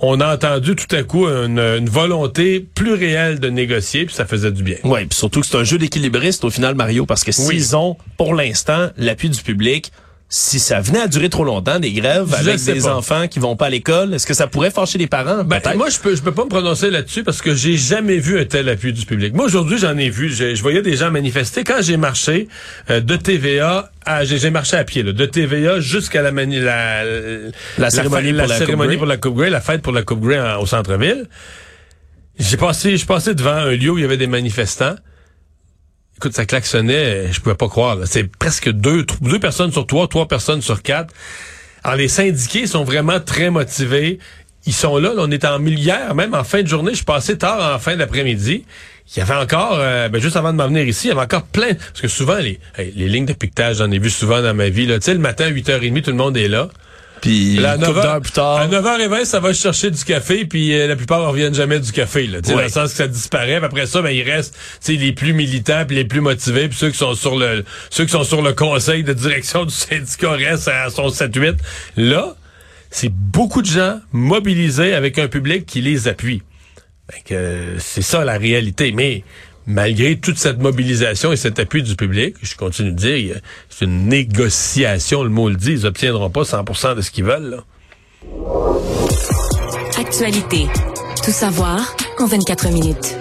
on 0.00 0.20
a 0.20 0.34
entendu 0.34 0.76
tout 0.76 0.94
à 0.94 1.02
coup 1.02 1.26
une, 1.26 1.58
une 1.58 1.88
volonté 1.88 2.60
plus 2.74 2.94
réelle 2.94 3.40
de 3.40 3.48
négocier, 3.48 4.06
puis 4.06 4.14
ça 4.14 4.26
faisait 4.26 4.52
du 4.52 4.62
bien. 4.62 4.76
Oui, 4.84 5.06
puis 5.06 5.18
surtout 5.18 5.40
que 5.40 5.46
c'est 5.46 5.56
un 5.56 5.64
jeu 5.64 5.78
d'équilibriste 5.78 6.44
au 6.44 6.50
final, 6.50 6.74
Mario, 6.74 7.06
parce 7.06 7.24
que 7.24 7.32
s'ils 7.32 7.46
Oui. 7.48 7.74
ont, 7.74 7.96
pour 8.16 8.34
l'instant, 8.34 8.88
l'appui 8.96 9.28
du 9.30 9.42
public, 9.42 9.92
si 10.30 10.58
ça 10.60 10.80
venait 10.80 11.00
à 11.00 11.08
durer 11.08 11.30
trop 11.30 11.44
longtemps, 11.44 11.78
des 11.80 11.90
grèves 11.92 12.28
Je 12.42 12.48
avec 12.50 12.62
des 12.62 12.80
pas. 12.82 12.94
enfants 12.94 13.28
qui 13.28 13.38
vont 13.38 13.56
pas 13.56 13.66
à 13.66 13.70
l'école, 13.70 14.12
est-ce 14.12 14.26
que 14.26 14.34
ça 14.34 14.46
pourrait 14.46 14.70
fâcher 14.70 14.98
les 14.98 15.06
parents? 15.06 15.42
Ben, 15.42 15.58
moi, 15.76 15.88
je 15.88 15.98
peux, 15.98 16.14
je 16.14 16.20
peux 16.20 16.32
pas 16.32 16.44
me 16.44 16.50
prononcer 16.50 16.90
là-dessus 16.90 17.24
parce 17.24 17.40
que 17.40 17.54
j'ai 17.54 17.78
jamais 17.78 18.18
vu 18.18 18.38
un 18.38 18.44
tel 18.44 18.68
appui 18.68 18.92
du 18.92 19.06
public. 19.06 19.32
Moi, 19.34 19.46
aujourd'hui, 19.46 19.78
j'en 19.78 19.96
ai 19.96 20.10
vu. 20.10 20.28
Je 20.28 20.60
voyais 20.60 20.82
des 20.82 20.96
gens 20.96 21.10
manifester. 21.10 21.64
Quand 21.64 21.80
j'ai 21.80 21.96
marché 21.96 22.48
euh, 22.90 23.00
de 23.00 23.16
TVA 23.16 23.90
à, 24.04 24.24
j'ai 24.26 24.36
j'ai 24.38 24.50
marché 24.50 24.76
à 24.76 24.84
pied, 24.84 25.02
là, 25.02 25.12
de 25.12 25.24
TVA 25.24 25.80
jusqu'à 25.80 26.20
la, 26.20 26.30
mani- 26.30 26.60
la, 26.60 27.04
La 27.78 27.88
cérémonie 27.90 28.32
pour 28.34 28.42
la 28.42 28.46
Coupe 28.48 28.56
cérémonie 28.58 28.88
Grey. 28.88 28.96
pour 28.98 29.06
la 29.06 29.16
Coupe 29.16 29.36
Grey, 29.36 29.48
la 29.50 29.60
fête 29.62 29.80
pour 29.80 29.92
la 29.94 30.02
Coupe 30.02 30.20
Grey 30.20 30.38
en- 30.38 30.60
au 30.60 30.66
centre-ville. 30.66 31.26
J'ai 32.38 32.56
passé, 32.58 32.96
je 32.98 33.06
passé 33.06 33.34
devant 33.34 33.52
un 33.54 33.70
lieu 33.72 33.90
où 33.90 33.98
il 33.98 34.02
y 34.02 34.04
avait 34.04 34.16
des 34.18 34.26
manifestants. 34.26 34.94
Écoute, 36.18 36.34
ça 36.34 36.46
klaxonnait, 36.46 37.32
je 37.32 37.40
pouvais 37.40 37.54
pas 37.54 37.68
croire. 37.68 37.96
C'est 38.06 38.24
presque 38.24 38.72
deux, 38.72 39.06
deux 39.20 39.38
personnes 39.38 39.70
sur 39.70 39.86
trois, 39.86 40.08
trois 40.08 40.26
personnes 40.26 40.60
sur 40.60 40.82
quatre. 40.82 41.14
Alors, 41.84 41.96
les 41.96 42.08
syndiqués 42.08 42.66
sont 42.66 42.82
vraiment 42.82 43.20
très 43.20 43.50
motivés. 43.50 44.18
Ils 44.66 44.72
sont 44.72 44.98
là, 44.98 45.14
là, 45.14 45.22
on 45.22 45.30
est 45.30 45.44
en 45.44 45.60
millière, 45.60 46.16
même 46.16 46.34
en 46.34 46.42
fin 46.42 46.64
de 46.64 46.66
journée. 46.66 46.92
Je 46.92 47.04
passé 47.04 47.38
tard 47.38 47.72
en 47.72 47.78
fin 47.78 47.94
d'après-midi. 47.94 48.64
Il 49.14 49.18
y 49.20 49.22
avait 49.22 49.36
encore, 49.36 49.76
euh, 49.78 50.08
ben, 50.08 50.20
juste 50.20 50.34
avant 50.34 50.50
de 50.50 50.56
m'en 50.56 50.66
venir 50.66 50.88
ici, 50.88 51.06
il 51.06 51.10
y 51.10 51.12
avait 51.12 51.20
encore 51.20 51.44
plein. 51.44 51.74
Parce 51.74 52.00
que 52.00 52.08
souvent, 52.08 52.38
les, 52.38 52.58
les 52.78 53.08
lignes 53.08 53.26
de 53.26 53.32
piquetage, 53.32 53.76
j'en 53.76 53.88
ai 53.92 54.00
vu 54.00 54.10
souvent 54.10 54.42
dans 54.42 54.54
ma 54.54 54.70
vie. 54.70 54.88
Tu 54.88 55.00
sais, 55.00 55.14
le 55.14 55.20
matin, 55.20 55.44
à 55.44 55.50
8h30, 55.52 56.02
tout 56.02 56.10
le 56.10 56.16
monde 56.16 56.36
est 56.36 56.48
là. 56.48 56.68
Puis 57.20 57.56
Là, 57.56 57.72
à 57.72 57.76
une 57.76 57.82
couple 57.84 57.98
9h 57.98 58.02
d'heures 58.02 58.20
plus 58.20 58.32
tard. 58.32 58.56
À 58.56 58.68
9h20, 58.68 59.24
ça 59.24 59.40
va 59.40 59.52
chercher 59.52 59.90
du 59.90 60.02
café, 60.04 60.44
puis 60.44 60.72
euh, 60.78 60.86
la 60.86 60.96
plupart 60.96 61.20
ne 61.20 61.26
reviennent 61.26 61.54
jamais 61.54 61.80
du 61.80 61.92
café. 61.92 62.26
Là, 62.26 62.38
Ouais. 62.38 62.54
Dans 62.54 62.60
le 62.62 62.68
sens 62.68 62.90
que 62.92 62.96
ça 62.96 63.08
disparaît. 63.08 63.56
Puis 63.56 63.66
après 63.66 63.86
ça, 63.86 64.02
ben, 64.02 64.10
il 64.10 64.22
reste 64.22 64.56
les 64.86 65.12
plus 65.12 65.32
militants, 65.32 65.84
puis 65.86 65.96
les 65.96 66.04
plus 66.04 66.20
motivés, 66.20 66.68
puis 66.68 66.78
ceux 66.78 66.90
qui 66.90 66.98
sont 66.98 67.14
sur 67.14 67.36
le 67.36 67.64
ceux 67.90 68.04
qui 68.04 68.12
sont 68.12 68.24
sur 68.24 68.42
le 68.42 68.52
conseil 68.52 69.04
de 69.04 69.12
direction 69.12 69.64
du 69.64 69.74
syndicat 69.74 70.32
restent 70.32 70.68
à 70.68 70.90
son 70.90 71.08
7-8. 71.08 71.56
Là, 71.96 72.36
c'est 72.90 73.12
beaucoup 73.12 73.62
de 73.62 73.66
gens 73.66 74.00
mobilisés 74.12 74.94
avec 74.94 75.18
un 75.18 75.28
public 75.28 75.66
qui 75.66 75.80
les 75.80 76.08
appuie. 76.08 76.42
Euh, 77.32 77.76
c'est 77.78 78.02
ça 78.02 78.24
la 78.24 78.36
réalité. 78.38 78.92
Mais 78.92 79.24
malgré 79.68 80.16
toute 80.16 80.38
cette 80.38 80.58
mobilisation 80.58 81.30
et 81.30 81.36
cet 81.36 81.60
appui 81.60 81.82
du 81.82 81.94
public, 81.94 82.34
je 82.42 82.56
continue 82.56 82.90
de 82.90 82.96
dire, 82.96 83.40
c'est 83.68 83.84
une 83.84 84.08
négociation, 84.08 85.22
le 85.22 85.28
mot 85.28 85.48
le 85.50 85.56
dit, 85.56 85.72
ils 85.72 85.86
obtiendront 85.86 86.30
pas 86.30 86.42
100% 86.42 86.96
de 86.96 87.02
ce 87.02 87.10
qu'ils 87.10 87.24
veulent. 87.24 87.50
Là. 87.50 87.64
Actualité. 89.98 90.66
Tout 91.22 91.30
savoir 91.30 91.94
en 92.18 92.26
24 92.26 92.70
minutes. 92.72 93.18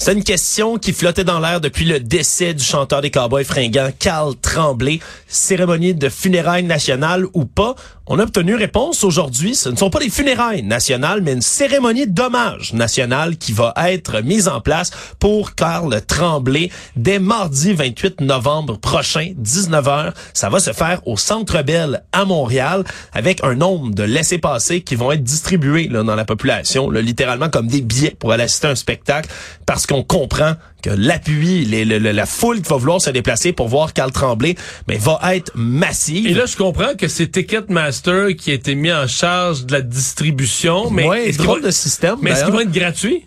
C'est 0.00 0.12
une 0.14 0.24
question 0.24 0.78
qui 0.78 0.92
flottait 0.92 1.24
dans 1.24 1.38
l'air 1.38 1.60
depuis 1.60 1.84
le 1.84 2.00
décès 2.00 2.54
du 2.54 2.64
chanteur 2.64 3.02
des 3.02 3.10
Cowboys 3.10 3.44
fringants, 3.44 3.90
Carl 3.98 4.34
Tremblay. 4.36 5.00
Cérémonie 5.26 5.92
de 5.92 6.08
funérailles 6.08 6.62
nationales 6.62 7.26
ou 7.34 7.44
pas? 7.44 7.74
On 8.10 8.18
a 8.18 8.22
obtenu 8.22 8.54
réponse 8.54 9.04
aujourd'hui. 9.04 9.54
Ce 9.54 9.68
ne 9.68 9.76
sont 9.76 9.90
pas 9.90 9.98
des 9.98 10.08
funérailles 10.08 10.62
nationales, 10.62 11.20
mais 11.20 11.34
une 11.34 11.42
cérémonie 11.42 12.06
d'hommage 12.06 12.72
nationale 12.72 13.36
qui 13.36 13.52
va 13.52 13.74
être 13.76 14.22
mise 14.22 14.48
en 14.48 14.62
place 14.62 14.90
pour 15.18 15.54
Carl 15.54 15.94
Tremblay 16.06 16.70
dès 16.96 17.18
mardi 17.18 17.74
28 17.74 18.22
novembre 18.22 18.78
prochain, 18.78 19.34
19h. 19.38 20.14
Ça 20.32 20.48
va 20.48 20.58
se 20.58 20.72
faire 20.72 21.06
au 21.06 21.18
Centre 21.18 21.62
Bell 21.62 22.02
à 22.12 22.24
Montréal 22.24 22.82
avec 23.12 23.44
un 23.44 23.54
nombre 23.54 23.94
de 23.94 24.04
laissés-passer 24.04 24.80
qui 24.80 24.94
vont 24.94 25.12
être 25.12 25.22
distribués 25.22 25.88
dans 25.88 26.14
la 26.14 26.24
population, 26.24 26.88
là, 26.88 27.02
littéralement 27.02 27.50
comme 27.50 27.66
des 27.66 27.82
billets 27.82 28.16
pour 28.18 28.32
aller 28.32 28.44
assister 28.44 28.68
à 28.68 28.70
un 28.70 28.74
spectacle 28.74 29.28
parce 29.66 29.86
qu'on 29.86 30.02
comprend 30.02 30.54
que 30.82 30.90
l'appui, 30.90 31.64
la 31.64 32.26
foule 32.26 32.62
qui 32.62 32.68
va 32.68 32.76
vouloir 32.76 33.00
se 33.00 33.10
déplacer 33.10 33.52
pour 33.52 33.68
voir 33.68 33.92
Carl 33.92 34.12
Tremblay, 34.12 34.54
mais 34.86 34.96
va 34.96 35.18
être 35.34 35.52
massive. 35.54 36.26
Et 36.26 36.34
là, 36.34 36.46
je 36.46 36.56
comprends 36.56 36.94
que 36.96 37.08
c'est 37.08 37.28
Ticketmaster 37.28 38.36
qui 38.36 38.50
a 38.50 38.54
été 38.54 38.74
mis 38.74 38.92
en 38.92 39.06
charge 39.06 39.66
de 39.66 39.72
la 39.72 39.80
distribution, 39.80 40.90
mais 40.90 41.06
ouais, 41.06 41.28
est-ce 41.28 41.60
de 41.60 41.70
système. 41.70 42.16
mais 42.22 42.30
est-ce 42.30 42.44
qu'ils 42.44 42.52
vont 42.52 42.60
être 42.60 42.72
gratuits? 42.72 43.24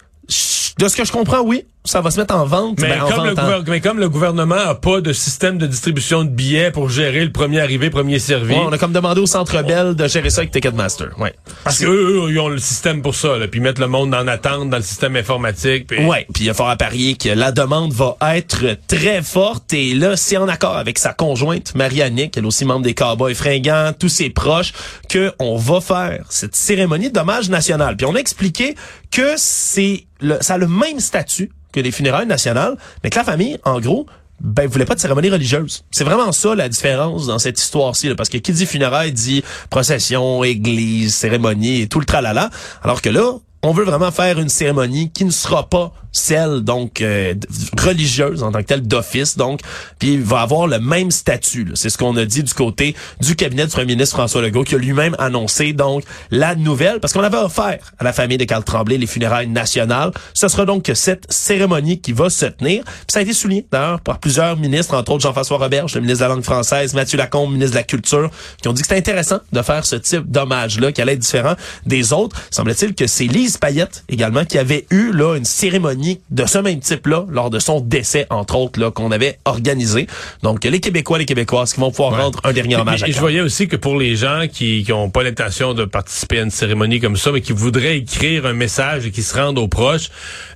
De 0.79 0.87
ce 0.87 0.95
que 0.95 1.05
je 1.05 1.11
comprends, 1.11 1.41
oui. 1.41 1.65
Ça 1.83 1.99
va 2.01 2.11
se 2.11 2.19
mettre 2.19 2.35
en 2.35 2.45
vente. 2.45 2.79
Mais, 2.79 2.89
ben, 2.89 2.99
comme 2.99 3.29
vente 3.29 3.67
mais 3.67 3.81
comme 3.81 3.99
le 3.99 4.07
gouvernement 4.07 4.55
a 4.55 4.75
pas 4.75 5.01
de 5.01 5.13
système 5.13 5.57
de 5.57 5.65
distribution 5.65 6.23
de 6.23 6.29
billets 6.29 6.69
pour 6.69 6.89
gérer 6.89 7.25
le 7.25 7.31
premier 7.31 7.59
arrivé, 7.59 7.89
premier 7.89 8.19
servi. 8.19 8.53
Ouais, 8.53 8.61
on 8.63 8.71
a 8.71 8.77
comme 8.77 8.91
demandé 8.91 9.19
au 9.19 9.25
Centre 9.25 9.63
Bell 9.63 9.95
de 9.95 10.07
gérer 10.07 10.29
ça 10.29 10.41
avec 10.41 10.51
Ticketmaster. 10.51 11.09
Ouais. 11.17 11.33
Parce 11.63 11.79
qu'eux, 11.79 12.27
eux, 12.27 12.31
ils 12.31 12.39
ont 12.39 12.49
le 12.49 12.59
système 12.59 13.01
pour 13.01 13.15
ça, 13.15 13.37
là, 13.37 13.47
puis 13.47 13.59
mettre 13.59 13.81
le 13.81 13.87
monde 13.87 14.13
en 14.13 14.27
attente 14.27 14.69
dans 14.69 14.77
le 14.77 14.83
système 14.83 15.15
informatique. 15.15 15.87
Puis... 15.87 16.05
Ouais, 16.05 16.27
puis 16.31 16.43
il 16.43 16.47
y 16.47 16.49
a 16.51 16.53
fort 16.53 16.69
à 16.69 16.75
parier 16.75 17.15
que 17.15 17.29
la 17.29 17.51
demande 17.51 17.93
va 17.93 18.15
être 18.35 18.77
très 18.87 19.23
forte 19.23 19.73
et 19.73 19.95
là, 19.95 20.15
c'est 20.15 20.37
en 20.37 20.47
accord 20.47 20.77
avec 20.77 20.99
sa 20.99 21.13
conjointe 21.13 21.73
Marie-Annick, 21.73 22.37
elle 22.37 22.43
est 22.43 22.47
aussi 22.47 22.65
membre 22.65 22.83
des 22.83 22.93
Cowboys 22.93 23.33
fringants, 23.33 23.91
tous 23.97 24.09
ses 24.09 24.29
proches, 24.29 24.73
que 25.09 25.31
on 25.39 25.57
va 25.57 25.81
faire 25.81 26.25
cette 26.29 26.55
cérémonie 26.55 27.09
d'hommage 27.09 27.49
national. 27.49 27.97
Puis 27.97 28.05
on 28.05 28.15
a 28.15 28.19
expliqué 28.19 28.75
que 29.09 29.33
c'est 29.37 30.05
le, 30.19 30.37
ça 30.41 30.55
a 30.55 30.57
le 30.57 30.67
même 30.67 30.99
statut 30.99 31.51
que 31.71 31.79
les 31.79 31.91
funérailles 31.91 32.27
nationales, 32.27 32.77
mais 33.03 33.09
que 33.09 33.17
la 33.17 33.23
famille, 33.23 33.57
en 33.63 33.79
gros, 33.79 34.05
ben, 34.41 34.67
voulait 34.67 34.85
pas 34.85 34.95
de 34.95 34.99
cérémonie 34.99 35.29
religieuse. 35.29 35.83
C'est 35.91 36.03
vraiment 36.03 36.31
ça 36.31 36.55
la 36.55 36.67
différence 36.67 37.27
dans 37.27 37.39
cette 37.39 37.59
histoire-ci, 37.59 38.13
parce 38.15 38.29
que 38.29 38.37
qui 38.37 38.51
dit 38.51 38.65
funérailles 38.65 39.11
dit 39.11 39.43
procession, 39.69 40.43
église, 40.43 41.15
cérémonie 41.15 41.81
et 41.81 41.87
tout 41.87 41.99
le 41.99 42.05
tralala, 42.05 42.49
alors 42.83 43.01
que 43.01 43.09
là, 43.09 43.33
on 43.63 43.71
veut 43.71 43.83
vraiment 43.83 44.11
faire 44.11 44.39
une 44.39 44.49
cérémonie 44.49 45.11
qui 45.11 45.25
ne 45.25 45.31
sera 45.31 45.69
pas 45.69 45.93
celle 46.11 46.61
donc 46.61 47.01
euh, 47.01 47.33
religieuse 47.79 48.43
en 48.43 48.51
tant 48.51 48.59
que 48.59 48.65
telle 48.65 48.87
d'office 48.87 49.37
donc 49.37 49.61
puis 49.99 50.13
il 50.13 50.21
va 50.21 50.41
avoir 50.41 50.67
le 50.67 50.79
même 50.79 51.11
statut 51.11 51.71
c'est 51.75 51.89
ce 51.89 51.97
qu'on 51.97 52.15
a 52.17 52.25
dit 52.25 52.43
du 52.43 52.53
côté 52.53 52.95
du 53.19 53.35
cabinet 53.35 53.65
du 53.65 53.71
premier 53.71 53.93
ministre 53.93 54.15
François 54.15 54.41
Legault 54.41 54.63
qui 54.63 54.75
a 54.75 54.77
lui-même 54.77 55.15
annoncé 55.19 55.73
donc 55.73 56.03
la 56.29 56.55
nouvelle 56.55 56.99
parce 56.99 57.13
qu'on 57.13 57.23
avait 57.23 57.37
offert 57.37 57.93
à 57.99 58.03
la 58.03 58.13
famille 58.13 58.37
de 58.37 58.45
Carl 58.45 58.63
Tremblay 58.63 58.97
les 58.97 59.07
funérailles 59.07 59.47
nationales. 59.47 60.11
Ce 60.33 60.47
sera 60.47 60.65
donc 60.65 60.89
cette 60.93 61.31
cérémonie 61.31 61.99
qui 61.99 62.11
va 62.11 62.29
se 62.29 62.45
tenir. 62.45 62.83
Puis 62.83 63.05
ça 63.09 63.19
a 63.19 63.21
été 63.21 63.33
souligné 63.33 63.65
d'ailleurs 63.71 64.01
par 64.01 64.19
plusieurs 64.19 64.57
ministres 64.57 64.95
entre 64.95 65.11
autres 65.11 65.23
Jean-François 65.23 65.57
Roberge 65.57 65.95
le 65.95 66.01
ministre 66.01 66.23
de 66.23 66.29
la 66.29 66.35
langue 66.35 66.43
française 66.43 66.93
Mathieu 66.93 67.17
Lacombe 67.17 67.51
ministre 67.51 67.71
de 67.71 67.77
la 67.77 67.83
culture 67.83 68.29
qui 68.61 68.67
ont 68.67 68.73
dit 68.73 68.81
que 68.81 68.87
c'était 68.87 68.99
intéressant 68.99 69.39
de 69.51 69.61
faire 69.61 69.85
ce 69.85 69.95
type 69.95 70.29
d'hommage 70.29 70.79
là 70.79 70.91
qui 70.91 71.01
allait 71.01 71.13
être 71.13 71.19
différent 71.19 71.55
des 71.85 72.13
autres. 72.13 72.35
Semble-t-il 72.49 72.95
que 72.95 73.07
c'est 73.07 73.25
Lise 73.25 73.57
Payette 73.57 74.03
également 74.09 74.45
qui 74.45 74.57
avait 74.57 74.85
eu 74.89 75.11
là 75.11 75.35
une 75.35 75.45
cérémonie 75.45 76.00
de 76.29 76.45
ce 76.45 76.57
même 76.57 76.79
type-là 76.79 77.25
lors 77.29 77.49
de 77.49 77.59
son 77.59 77.79
décès, 77.79 78.27
entre 78.29 78.55
autres, 78.55 78.79
là, 78.79 78.91
qu'on 78.91 79.11
avait 79.11 79.39
organisé. 79.45 80.07
Donc, 80.43 80.63
les 80.63 80.79
Québécois, 80.79 81.17
les 81.17 81.25
Québécoises 81.25 81.73
qui 81.73 81.79
vont 81.79 81.91
pouvoir 81.91 82.17
rendre 82.21 82.39
un 82.43 82.53
dernier 82.53 82.75
hommage 82.75 83.01
Et, 83.01 83.05
à 83.05 83.07
et 83.09 83.11
je 83.11 83.19
voyais 83.19 83.41
aussi 83.41 83.67
que 83.67 83.75
pour 83.75 83.97
les 83.97 84.15
gens 84.15 84.45
qui 84.51 84.83
qui 84.83 84.93
ont 84.93 85.09
pas 85.09 85.23
l'intention 85.23 85.73
de 85.73 85.85
participer 85.85 86.39
à 86.39 86.43
une 86.43 86.51
cérémonie 86.51 86.99
comme 86.99 87.17
ça, 87.17 87.31
mais 87.31 87.41
qui 87.41 87.53
voudraient 87.53 87.97
écrire 87.97 88.45
un 88.45 88.53
message 88.53 89.05
et 89.05 89.11
qui 89.11 89.23
se 89.23 89.37
rendent 89.37 89.57
aux 89.59 89.67
proches, 89.67 90.09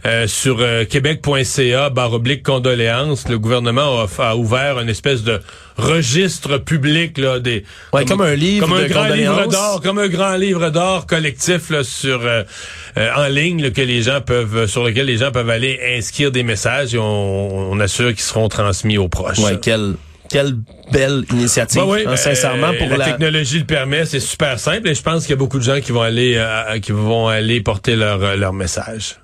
euh, 0.05 0.27
sur 0.27 0.57
euh, 0.59 0.85
québec.ca, 0.85 1.89
barre 1.89 2.13
oblique 2.13 2.43
condoléances, 2.43 3.27
le 3.27 3.39
gouvernement 3.39 3.99
a, 4.01 4.07
a 4.19 4.35
ouvert 4.35 4.79
une 4.79 4.89
espèce 4.89 5.23
de 5.23 5.41
registre 5.77 6.58
public 6.58 7.17
là 7.17 7.39
des 7.39 7.63
Ouais, 7.94 8.05
comme 8.05 8.22
un 8.22 8.36
livre 8.36 8.67
comme 8.67 8.77
un 8.77 8.88
grand 8.88 9.08
livre 9.08 9.48
d'or 9.48 9.82
comme 9.82 10.00
un 10.00 10.08
grand 10.08 10.36
livre 10.36 10.70
d'or 10.70 11.05
collectif 11.05 11.70
là, 11.70 11.84
sur 11.84 12.22
euh, 12.25 12.44
euh, 12.98 13.10
en 13.15 13.27
ligne 13.27 13.62
là, 13.62 13.72
que 13.72 13.82
les 13.82 14.01
gens 14.01 14.22
peuvent 14.22 14.67
sur 14.67 14.84
lequel 14.84 15.05
les 15.08 15.17
gens 15.17 15.32
peuvent 15.32 15.50
aller 15.50 15.79
inscrire 15.98 16.32
des 16.32 16.44
messages 16.44 16.96
et 16.96 17.00
on, 17.00 17.72
on 17.72 17.79
assure 17.79 18.10
qu'ils 18.10 18.20
seront 18.20 18.50
transmis 18.50 18.98
aux 18.98 19.10
proches. 19.10 19.39
Ouais, 19.39 19.60
quelle, 19.62 19.96
quelle 20.29 20.55
belle 20.91 21.24
initiative, 21.32 21.82
Bah 21.82 21.88
oui, 21.88 22.03
hein, 22.05 22.12
euh, 22.12 22.15
sincèrement, 22.15 22.74
pour 22.77 22.89
la, 22.89 22.98
la... 22.98 23.05
technologie 23.05 23.60
le 23.60 23.65
permet, 23.65 24.05
c'est 24.05 24.20
super 24.20 24.60
simple 24.60 24.88
et 24.89 24.96
je 24.96 25.01
pense 25.01 25.24
qu'il 25.24 25.32
y 25.32 25.34
a 25.34 25.38
beaucoup 25.38 25.60
de 25.60 25.63
gens 25.63 25.79
qui 25.82 25.91
vont 25.91 26.01
aller 26.01 26.36
euh, 26.36 26.79
qui 26.79 26.91
vont 26.91 27.27
aller 27.27 27.62
porter 27.62 27.96
leur 27.96 28.24
euh, 28.24 28.36
leur 28.36 28.53
message. 28.53 29.17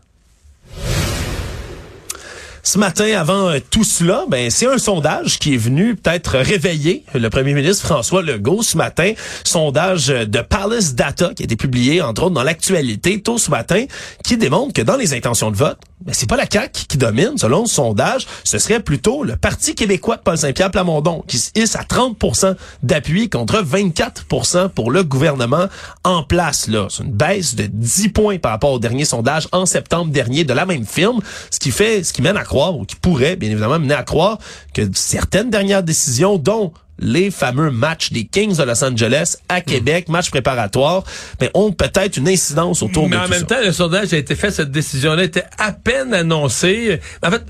Ce 2.64 2.78
matin, 2.78 3.18
avant 3.18 3.50
euh, 3.50 3.60
tout 3.72 3.84
cela, 3.84 4.26
ben 4.30 4.52
c'est 4.52 4.68
un 4.68 4.78
sondage 4.78 5.40
qui 5.40 5.56
est 5.56 5.58
venu 5.58 5.96
peut-être 5.96 6.38
réveiller 6.38 7.04
le 7.16 7.30
premier 7.30 7.54
ministre 7.54 7.88
François 7.88 8.22
Legault 8.22 8.62
ce 8.62 8.78
matin. 8.78 9.14
Sondage 9.44 10.12
euh, 10.12 10.26
de 10.26 10.42
Palace 10.42 10.94
Data 10.94 11.34
qui 11.34 11.42
a 11.42 11.46
été 11.46 11.56
publié, 11.56 12.02
entre 12.02 12.24
autres, 12.24 12.36
dans 12.36 12.44
l'actualité 12.44 13.20
tôt 13.22 13.40
ce 13.40 13.50
matin, 13.50 13.86
qui 14.24 14.38
démontre 14.38 14.74
que 14.74 14.84
dans 14.84 14.96
les 14.96 15.16
intentions 15.16 15.50
de 15.50 15.56
vote, 15.56 15.80
ben, 16.06 16.14
c'est 16.14 16.28
pas 16.28 16.38
la 16.38 16.46
CAQ 16.52 16.86
qui 16.88 16.98
domine, 16.98 17.38
selon 17.38 17.66
ce 17.66 17.76
sondage, 17.76 18.28
ce 18.44 18.58
serait 18.58 18.80
plutôt 18.80 19.24
le 19.24 19.36
Parti 19.36 19.76
québécois 19.76 20.18
de 20.18 20.22
Paul 20.22 20.38
Saint-Pierre 20.38 20.72
Plamondon, 20.72 21.24
qui 21.28 21.38
se 21.38 21.52
hisse 21.56 21.76
à 21.76 21.84
30% 21.84 22.56
d'appui 22.84 23.30
contre 23.30 23.64
24% 23.64 24.70
pour 24.70 24.92
le 24.92 25.04
gouvernement 25.04 25.68
en 26.04 26.24
place. 26.24 26.68
là. 26.68 26.88
C'est 26.90 27.04
une 27.04 27.12
baisse 27.12 27.56
de 27.56 27.68
10 27.68 28.10
points 28.10 28.38
par 28.40 28.52
rapport 28.52 28.72
au 28.72 28.80
dernier 28.80 29.06
sondage 29.06 29.48
en 29.52 29.66
septembre 29.66 30.12
dernier 30.12 30.44
de 30.44 30.54
la 30.54 30.66
même 30.66 30.86
firme, 30.86 31.20
ce 31.50 31.60
qui 31.60 31.72
fait, 31.72 32.04
ce 32.04 32.14
qui 32.14 32.22
mène 32.22 32.38
à 32.38 32.44
croire, 32.44 32.76
ou 32.76 32.86
qui 32.86 32.96
pourrait 32.96 33.36
bien 33.36 33.50
évidemment 33.50 33.80
mener 33.80 33.94
à 33.94 34.04
croire 34.04 34.40
que 34.74 34.82
certaines 34.94 35.50
dernières 35.50 35.84
décisions, 35.84 36.38
dont 36.38 36.74
les 37.02 37.32
fameux 37.32 37.72
matchs 37.72 38.12
des 38.12 38.26
Kings 38.26 38.56
de 38.56 38.64
Los 38.64 38.84
Angeles 38.84 39.38
à 39.50 39.62
Québec, 39.62 40.08
match 40.08 40.30
préparatoire, 40.30 41.04
mais 41.40 41.50
ont 41.54 41.72
peut-être 41.72 42.18
une 42.18 42.30
incidence 42.30 42.84
autour 42.84 43.10
Mais 43.10 43.18
de 43.18 43.22
en 43.22 43.26
tout 43.26 43.32
même 43.32 43.40
ça. 43.42 43.46
temps, 43.46 43.62
le 43.64 43.72
sondage 43.72 44.14
a 44.14 44.18
été 44.18 44.36
fait, 44.36 44.52
cette 44.52 44.72
décision-là 44.72 45.24
était 45.24 45.46
à 45.58 45.72
peine 45.72 46.14
annoncée. 46.14 47.00
En 47.24 47.32
fait, 47.32 47.44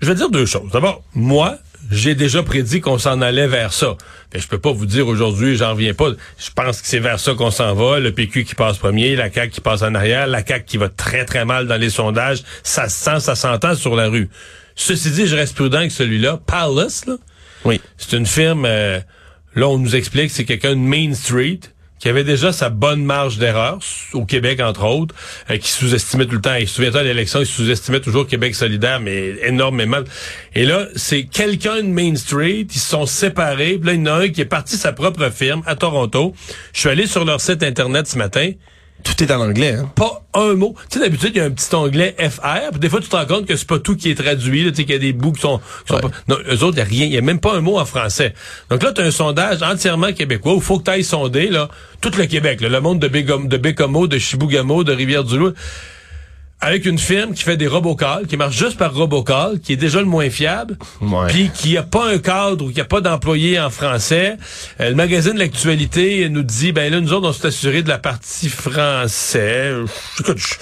je 0.00 0.08
vais 0.08 0.14
dire 0.14 0.30
deux 0.30 0.46
choses. 0.46 0.70
D'abord, 0.72 1.02
moi, 1.14 1.58
j'ai 1.90 2.14
déjà 2.14 2.42
prédit 2.42 2.80
qu'on 2.80 2.98
s'en 2.98 3.20
allait 3.20 3.46
vers 3.46 3.72
ça. 3.72 3.96
Mais 4.34 4.40
je 4.40 4.48
peux 4.48 4.58
pas 4.58 4.72
vous 4.72 4.86
dire 4.86 5.06
aujourd'hui, 5.06 5.56
j'en 5.56 5.70
reviens 5.70 5.94
pas. 5.94 6.10
Je 6.38 6.50
pense 6.54 6.80
que 6.82 6.88
c'est 6.88 6.98
vers 6.98 7.20
ça 7.20 7.34
qu'on 7.34 7.52
s'en 7.52 7.74
va. 7.74 8.00
Le 8.00 8.12
PQ 8.12 8.44
qui 8.44 8.54
passe 8.56 8.76
premier, 8.78 9.14
la 9.14 9.32
CAQ 9.32 9.52
qui 9.52 9.60
passe 9.60 9.82
en 9.82 9.94
arrière, 9.94 10.26
la 10.26 10.44
CAQ 10.44 10.64
qui 10.64 10.76
va 10.78 10.88
très 10.88 11.24
très 11.24 11.44
mal 11.44 11.68
dans 11.68 11.76
les 11.76 11.90
sondages. 11.90 12.42
Ça 12.64 12.88
se 12.88 13.04
sent, 13.04 13.20
ça 13.20 13.36
s'entend 13.36 13.76
sur 13.76 13.94
la 13.94 14.08
rue. 14.08 14.28
Ceci 14.74 15.10
dit, 15.12 15.26
je 15.26 15.36
reste 15.36 15.54
prudent 15.54 15.78
avec 15.78 15.92
celui-là. 15.92 16.40
Palace, 16.44 17.06
là, 17.06 17.14
Oui. 17.66 17.80
c'est 17.96 18.16
une 18.16 18.26
firme, 18.26 18.64
euh, 18.64 19.00
là, 19.54 19.68
on 19.68 19.78
nous 19.78 19.96
explique, 19.96 20.30
c'est 20.30 20.44
quelqu'un 20.44 20.70
de 20.70 20.80
Main 20.80 21.12
Street 21.14 21.60
qui 21.98 22.08
avait 22.08 22.24
déjà 22.24 22.52
sa 22.52 22.68
bonne 22.68 23.04
marge 23.04 23.38
d'erreur, 23.38 23.78
au 24.12 24.24
Québec, 24.26 24.60
entre 24.60 24.84
autres, 24.84 25.14
euh, 25.50 25.56
qui 25.56 25.70
sous-estimait 25.70 26.26
tout 26.26 26.34
le 26.34 26.40
temps. 26.40 26.54
Et 26.54 26.66
souviens-toi, 26.66 27.00
à 27.00 27.04
l'élection, 27.04 27.40
il 27.40 27.46
sous-estimait 27.46 28.00
toujours 28.00 28.26
Québec 28.26 28.54
solidaire, 28.54 29.00
mais 29.00 29.36
énormément. 29.42 30.00
Et 30.54 30.66
là, 30.66 30.86
c'est 30.94 31.24
quelqu'un 31.24 31.76
de 31.76 31.88
Main 31.88 32.14
Street, 32.16 32.66
ils 32.70 32.78
se 32.78 32.90
sont 32.90 33.06
séparés. 33.06 33.78
Puis 33.78 33.86
là, 33.86 33.92
il 33.94 34.00
y 34.00 34.02
en 34.02 34.06
a 34.06 34.24
un 34.24 34.28
qui 34.28 34.42
est 34.42 34.44
parti 34.44 34.76
sa 34.76 34.92
propre 34.92 35.30
firme 35.30 35.62
à 35.66 35.74
Toronto. 35.74 36.34
Je 36.74 36.80
suis 36.80 36.88
allé 36.90 37.06
sur 37.06 37.24
leur 37.24 37.40
site 37.40 37.62
Internet 37.62 38.06
ce 38.06 38.18
matin. 38.18 38.52
Tout 39.06 39.22
est 39.22 39.30
en 39.32 39.40
anglais. 39.40 39.74
Hein? 39.74 39.90
Pas 39.94 40.22
un 40.34 40.54
mot. 40.54 40.74
Tu 40.90 40.98
sais, 40.98 41.04
d'habitude, 41.04 41.30
il 41.34 41.38
y 41.38 41.40
a 41.40 41.44
un 41.44 41.50
petit 41.50 41.74
onglet 41.74 42.14
FR, 42.18 42.70
puis 42.72 42.80
des 42.80 42.88
fois, 42.88 43.00
tu 43.00 43.08
te 43.08 43.16
rends 43.16 43.24
compte 43.26 43.46
que 43.46 43.56
c'est 43.56 43.66
pas 43.66 43.78
tout 43.78 43.96
qui 43.96 44.10
est 44.10 44.14
traduit, 44.14 44.64
tu 44.64 44.74
sais, 44.74 44.84
qu'il 44.84 44.92
y 44.92 44.96
a 44.96 44.98
des 44.98 45.12
bouts 45.12 45.32
qui 45.32 45.40
sont, 45.42 45.58
qui 45.86 45.92
sont 45.94 46.00
pas... 46.00 46.10
Non, 46.28 46.36
eux 46.50 46.62
autres, 46.64 46.76
il 46.76 46.78
y 46.78 46.82
a 46.82 46.84
rien, 46.84 47.04
il 47.06 47.12
y 47.12 47.18
a 47.18 47.22
même 47.22 47.40
pas 47.40 47.54
un 47.54 47.60
mot 47.60 47.78
en 47.78 47.84
français. 47.84 48.34
Donc 48.70 48.82
là, 48.82 48.92
tu 48.92 49.00
as 49.00 49.04
un 49.04 49.10
sondage 49.10 49.62
entièrement 49.62 50.12
québécois 50.12 50.54
où 50.54 50.56
il 50.56 50.62
faut 50.62 50.78
que 50.78 50.84
tu 50.84 50.90
ailles 50.90 51.04
sonder, 51.04 51.48
là, 51.48 51.68
tout 52.00 52.10
le 52.18 52.26
Québec, 52.26 52.60
là, 52.60 52.68
le 52.68 52.80
monde 52.80 52.98
de, 52.98 53.08
Bégom- 53.08 53.48
de 53.48 53.56
Bécomo, 53.56 54.06
de 54.06 54.18
Chibougamau, 54.18 54.84
de 54.84 54.92
Rivière-du-Loup, 54.92 55.52
avec 56.60 56.86
une 56.86 56.98
firme 56.98 57.34
qui 57.34 57.42
fait 57.42 57.56
des 57.56 57.66
robocalls, 57.66 58.26
qui 58.26 58.36
marche 58.36 58.56
juste 58.56 58.78
par 58.78 58.94
robocall, 58.94 59.60
qui 59.60 59.74
est 59.74 59.76
déjà 59.76 60.00
le 60.00 60.06
moins 60.06 60.30
fiable, 60.30 60.78
puis 61.28 61.50
qui 61.54 61.76
a 61.76 61.82
pas 61.82 62.08
un 62.08 62.18
cadre 62.18 62.66
ou 62.66 62.70
qui 62.70 62.80
a 62.80 62.84
pas 62.84 63.00
d'employé 63.00 63.60
en 63.60 63.70
français. 63.70 64.36
Euh, 64.80 64.88
le 64.88 64.94
magazine 64.94 65.34
de 65.34 65.38
l'actualité 65.38 66.28
nous 66.28 66.42
dit, 66.42 66.72
ben 66.72 66.90
là, 66.90 67.00
nous 67.00 67.12
autres, 67.12 67.28
on 67.28 67.32
s'est 67.32 67.48
assuré 67.48 67.82
de 67.82 67.88
la 67.88 67.98
partie 67.98 68.48
français. 68.48 69.72
Je, 70.24 70.54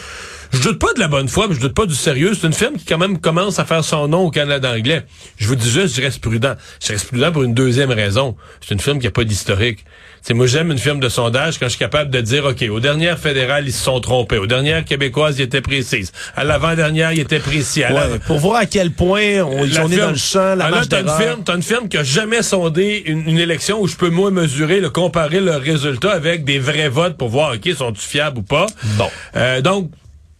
je 0.54 0.62
doute 0.62 0.78
pas 0.78 0.92
de 0.94 1.00
la 1.00 1.08
bonne 1.08 1.28
foi, 1.28 1.46
mais 1.48 1.54
je 1.54 1.60
doute 1.60 1.74
pas 1.74 1.86
du 1.86 1.94
sérieux. 1.94 2.32
C'est 2.34 2.46
une 2.46 2.52
firme 2.52 2.76
qui 2.76 2.84
quand 2.84 2.98
même 2.98 3.18
commence 3.18 3.58
à 3.58 3.64
faire 3.64 3.84
son 3.84 4.08
nom 4.08 4.20
au 4.26 4.30
Canada 4.30 4.72
anglais. 4.72 5.04
Je 5.36 5.46
vous 5.48 5.56
dis 5.56 5.70
juste, 5.70 5.96
je 5.96 6.02
reste 6.02 6.20
prudent. 6.20 6.54
Je 6.82 6.92
reste 6.92 7.08
prudent 7.08 7.32
pour 7.32 7.42
une 7.42 7.54
deuxième 7.54 7.90
raison. 7.90 8.36
C'est 8.60 8.74
une 8.74 8.80
firme 8.80 8.98
qui 8.98 9.06
a 9.06 9.10
pas 9.10 9.24
d'historique. 9.24 9.84
C'est 10.22 10.32
moi 10.32 10.46
j'aime 10.46 10.70
une 10.70 10.78
firme 10.78 11.00
de 11.00 11.10
sondage 11.10 11.58
quand 11.58 11.66
je 11.66 11.70
suis 11.70 11.78
capable 11.78 12.10
de 12.10 12.20
dire 12.22 12.46
OK, 12.46 12.64
aux 12.70 12.80
dernières 12.80 13.18
fédérales, 13.18 13.64
ils 13.66 13.72
se 13.74 13.84
sont 13.84 14.00
trompés, 14.00 14.38
aux 14.38 14.46
dernières 14.46 14.86
québécoises, 14.86 15.38
ils 15.38 15.42
étaient 15.42 15.60
précises. 15.60 16.12
À 16.34 16.44
l'avant-dernière, 16.44 17.12
ils 17.12 17.20
étaient 17.20 17.40
précis. 17.40 17.84
À 17.84 17.92
Ouais, 17.92 18.18
pour 18.26 18.38
voir 18.38 18.56
à 18.56 18.66
quel 18.66 18.90
point 18.90 19.42
on, 19.42 19.64
la 19.64 19.84
on 19.84 19.90
est 19.90 19.96
dans 19.98 20.10
le 20.10 20.16
champ, 20.16 20.54
la 20.54 20.64
Ah, 20.64 20.70
là, 20.70 20.76
marge 20.76 20.88
t'as 20.88 21.02
une 21.02 21.10
firme, 21.10 21.42
t'as 21.44 21.56
une 21.56 21.62
firme 21.62 21.88
qui 21.88 21.98
a 21.98 22.04
jamais 22.04 22.42
sondé 22.42 23.02
une, 23.04 23.28
une 23.28 23.38
élection 23.38 23.82
où 23.82 23.86
je 23.86 23.96
peux 23.96 24.08
moi 24.08 24.30
mesurer, 24.30 24.80
le 24.80 24.88
comparer 24.88 25.40
le 25.40 25.56
résultat 25.56 26.12
avec 26.12 26.44
des 26.44 26.58
vrais 26.58 26.88
votes 26.88 27.18
pour 27.18 27.28
voir 27.28 27.52
ok 27.54 27.74
sont-ils 27.76 28.00
fiables 28.00 28.38
ou 28.38 28.42
pas. 28.42 28.66
Bon. 28.96 29.10
Euh, 29.36 29.60
donc 29.60 29.90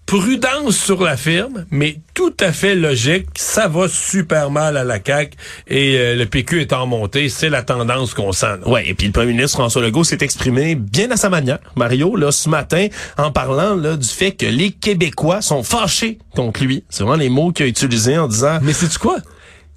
prudence 0.07 0.77
sur 0.77 1.03
la 1.03 1.17
firme, 1.17 1.65
mais 1.71 1.99
tout 2.15 2.35
à 2.41 2.53
fait 2.53 2.75
logique. 2.75 3.27
Ça 3.37 3.69
va 3.69 3.89
super 3.89 4.51
mal 4.51 4.77
à 4.77 4.85
la 4.85 4.99
CAQ 5.05 5.37
et 5.69 5.97
euh, 5.99 6.15
le 6.15 6.27
PQ 6.27 6.61
est 6.61 6.73
en 6.73 6.87
montée. 6.87 7.29
C'est 7.29 7.49
la 7.49 7.63
tendance 7.63 8.15
qu'on 8.15 8.33
sent. 8.33 8.59
Ouais, 8.67 8.89
et 8.89 8.95
puis 8.95 9.07
le 9.07 9.13
premier 9.13 9.33
ministre 9.33 9.59
François 9.59 9.83
Legault 9.83 10.05
s'est 10.05 10.19
exprimé 10.21 10.75
bien 10.75 11.11
à 11.11 11.17
sa 11.17 11.31
manière, 11.31 11.59
Mario, 11.77 12.17
là, 12.17 12.33
ce 12.33 12.49
matin, 12.49 12.89
en 13.17 13.31
parlant 13.31 13.75
là, 13.75 13.97
du 13.97 14.09
fait 14.09 14.33
que 14.33 14.47
les 14.47 14.71
Québécois 14.71 15.43
sont 15.43 15.63
fâchés 15.63 16.19
contre 16.35 16.63
lui. 16.63 16.85
C'est 16.91 17.03
vraiment 17.03 17.19
les 17.19 17.29
mots 17.31 17.53
qu'il 17.53 17.67
a 17.67 17.69
utilisés 17.69 18.19
en 18.19 18.29
disant 18.29 18.59
Mais 18.63 18.73
c'est 18.73 18.89
tu 18.89 18.99
quoi? 18.99 19.17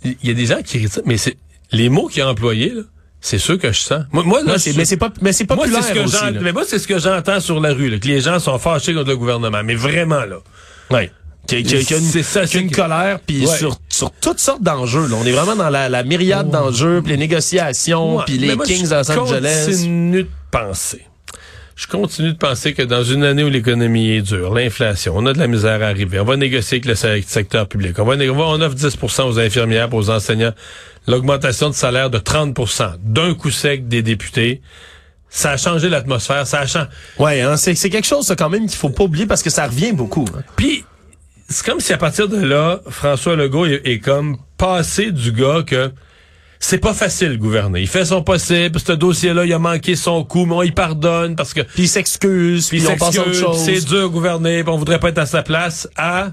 Il 0.04 0.16
y 0.24 0.30
a 0.30 0.34
des 0.34 0.46
gens 0.46 0.62
qui 0.64 0.86
mais 1.06 1.18
c'est 1.18 1.38
les 1.72 1.90
mots 1.90 2.08
qu'il 2.08 2.22
a 2.22 2.30
employés 2.30 2.74
là. 2.74 2.82
C'est 3.30 3.40
ceux 3.40 3.58
que 3.58 3.74
je 3.74 3.80
sens. 3.80 4.04
Moi, 4.14 4.24
moi 4.24 4.42
là, 4.42 4.58
c'est- 4.58 4.72
je- 4.72 4.78
mais 4.78 4.86
c'est 4.86 4.96
pas 4.96 5.10
mais 5.22 5.34
c'est 5.34 5.50
Moi, 5.50 5.58
populaire 5.58 5.84
c'est 5.84 5.90
ce 5.90 5.94
que 5.96 6.00
aussi. 6.06 6.40
mais 6.42 6.54
moi, 6.54 6.64
c'est 6.66 6.80
ce 6.80 6.88
que 6.88 6.98
j'entends 6.98 7.42
sur 7.42 7.60
la 7.60 7.74
rue, 7.74 7.90
là, 7.90 8.00
que 8.00 8.08
les 8.08 8.22
gens 8.22 8.40
sont 8.40 8.58
fâchés 8.58 8.94
contre 8.94 9.10
le 9.10 9.18
gouvernement. 9.18 9.62
Mais 9.66 9.76
vraiment, 9.76 10.24
là. 10.24 10.38
Ouais. 10.92 11.12
Qu'il 11.46 11.60
y 11.60 11.62
a- 11.62 11.80
qu'il 11.82 11.92
y 11.92 11.94
a- 11.94 11.98
une, 11.98 12.06
C'est 12.06 12.24
ça, 12.24 12.46
qu'il 12.46 12.56
y 12.56 12.58
a 12.60 12.62
une 12.64 12.70
c'est- 12.70 12.76
colère 12.76 13.20
puis 13.26 13.46
Ouais. 13.46 13.58
sur 13.58 13.78
sur 13.90 14.12
toutes 14.12 14.40
sortes 14.40 14.62
d'enjeux. 14.64 15.08
là. 15.08 15.16
On 15.22 15.26
est 15.26 15.32
vraiment 15.32 15.56
dans 15.58 15.70
la, 15.70 15.90
la 15.90 16.04
myriade 16.04 16.50
d'enjeux, 16.52 17.02
puis 17.02 17.12
les 17.14 17.18
négociations, 17.18 18.22
puis 18.26 18.38
les 18.38 18.56
moi, 18.56 18.66
Kings 18.66 18.88
de 18.88 18.96
Los 18.96 19.12
Angeles. 19.12 19.64
continue 19.66 20.24
de 20.24 20.30
penser. 20.52 21.02
Je 21.78 21.86
continue 21.86 22.34
de 22.34 22.38
penser 22.38 22.74
que 22.74 22.82
dans 22.82 23.04
une 23.04 23.24
année 23.24 23.44
où 23.44 23.50
l'économie 23.50 24.10
est 24.10 24.22
dure, 24.24 24.52
l'inflation, 24.56 25.14
on 25.16 25.28
a 25.28 25.34
de 25.34 25.38
la 25.38 25.46
misère 25.46 25.84
à 25.84 25.86
arriver, 25.86 26.20
on 26.20 26.26
va 26.26 26.36
négocier 26.36 26.78
avec 26.78 26.86
le 26.86 26.96
se- 26.96 27.22
secteur 27.28 27.68
public, 27.68 28.00
on 28.00 28.04
va 28.04 28.16
on 28.16 28.62
offre 28.62 28.76
10% 28.76 29.28
aux 29.30 29.40
infirmières, 29.40 29.94
aux 29.94 30.10
enseignants, 30.10 30.54
l'augmentation 31.08 31.70
de 31.70 31.76
salaire 31.76 32.10
de 32.10 32.18
30% 32.18 32.96
d'un 33.04 33.36
coup 33.36 33.52
sec 33.52 33.88
des 33.88 34.02
députés. 34.02 34.62
Ça 35.30 35.52
a 35.52 35.58
changé 35.58 35.88
l'atmosphère, 35.90 36.48
ça 36.48 36.62
a 36.62 36.66
changé. 36.66 36.88
Ouais, 37.20 37.42
hein, 37.42 37.58
c'est 37.58 37.76
c'est 37.76 37.92
quelque 37.92 38.08
chose 38.08 38.26
ça, 38.26 38.36
quand 38.36 38.50
même 38.50 38.66
qu'il 38.68 38.78
faut 38.78 38.90
pas 38.90 39.04
oublier 39.04 39.28
parce 39.28 39.44
que 39.44 39.52
ça 39.52 39.68
revient 39.68 39.92
beaucoup. 39.92 40.26
hein. 40.36 40.42
Puis, 40.56 40.84
c'est 41.48 41.64
comme 41.64 41.80
si 41.80 41.94
à 41.94 41.98
partir 42.00 42.28
de 42.28 42.38
là, 42.44 42.80
François 42.90 43.36
Legault 43.36 43.68
est, 43.68 43.82
est 43.86 44.00
comme 44.00 44.38
passé 44.58 45.12
du 45.12 45.32
gars 45.32 45.62
que 45.68 45.92
c'est 46.60 46.80
pas 46.80 46.94
facile 46.94 47.38
gouverner. 47.38 47.82
Il 47.82 47.88
fait 47.88 48.06
son 48.06 48.24
possible, 48.24 48.80
ce 48.80 48.92
dossier-là, 48.94 49.46
il 49.46 49.54
a 49.54 49.60
manqué 49.60 49.96
son 49.96 50.24
coup, 50.24 50.46
mais 50.46 50.56
on 50.56 50.64
y 50.64 50.72
pardonne 50.72 51.36
parce 51.36 51.54
que 51.54 51.62
Puis 51.62 51.84
il 51.84 51.88
s'excuse, 51.88 52.68
puis 52.68 52.82
c'est 52.82 53.86
dur 53.86 54.10
gouverner, 54.10 54.64
puis 54.64 54.74
on 54.74 54.78
voudrait 54.78 55.00
pas 55.00 55.10
être 55.10 55.20
à 55.20 55.26
sa 55.26 55.44
place. 55.44 55.88
À 55.96 56.32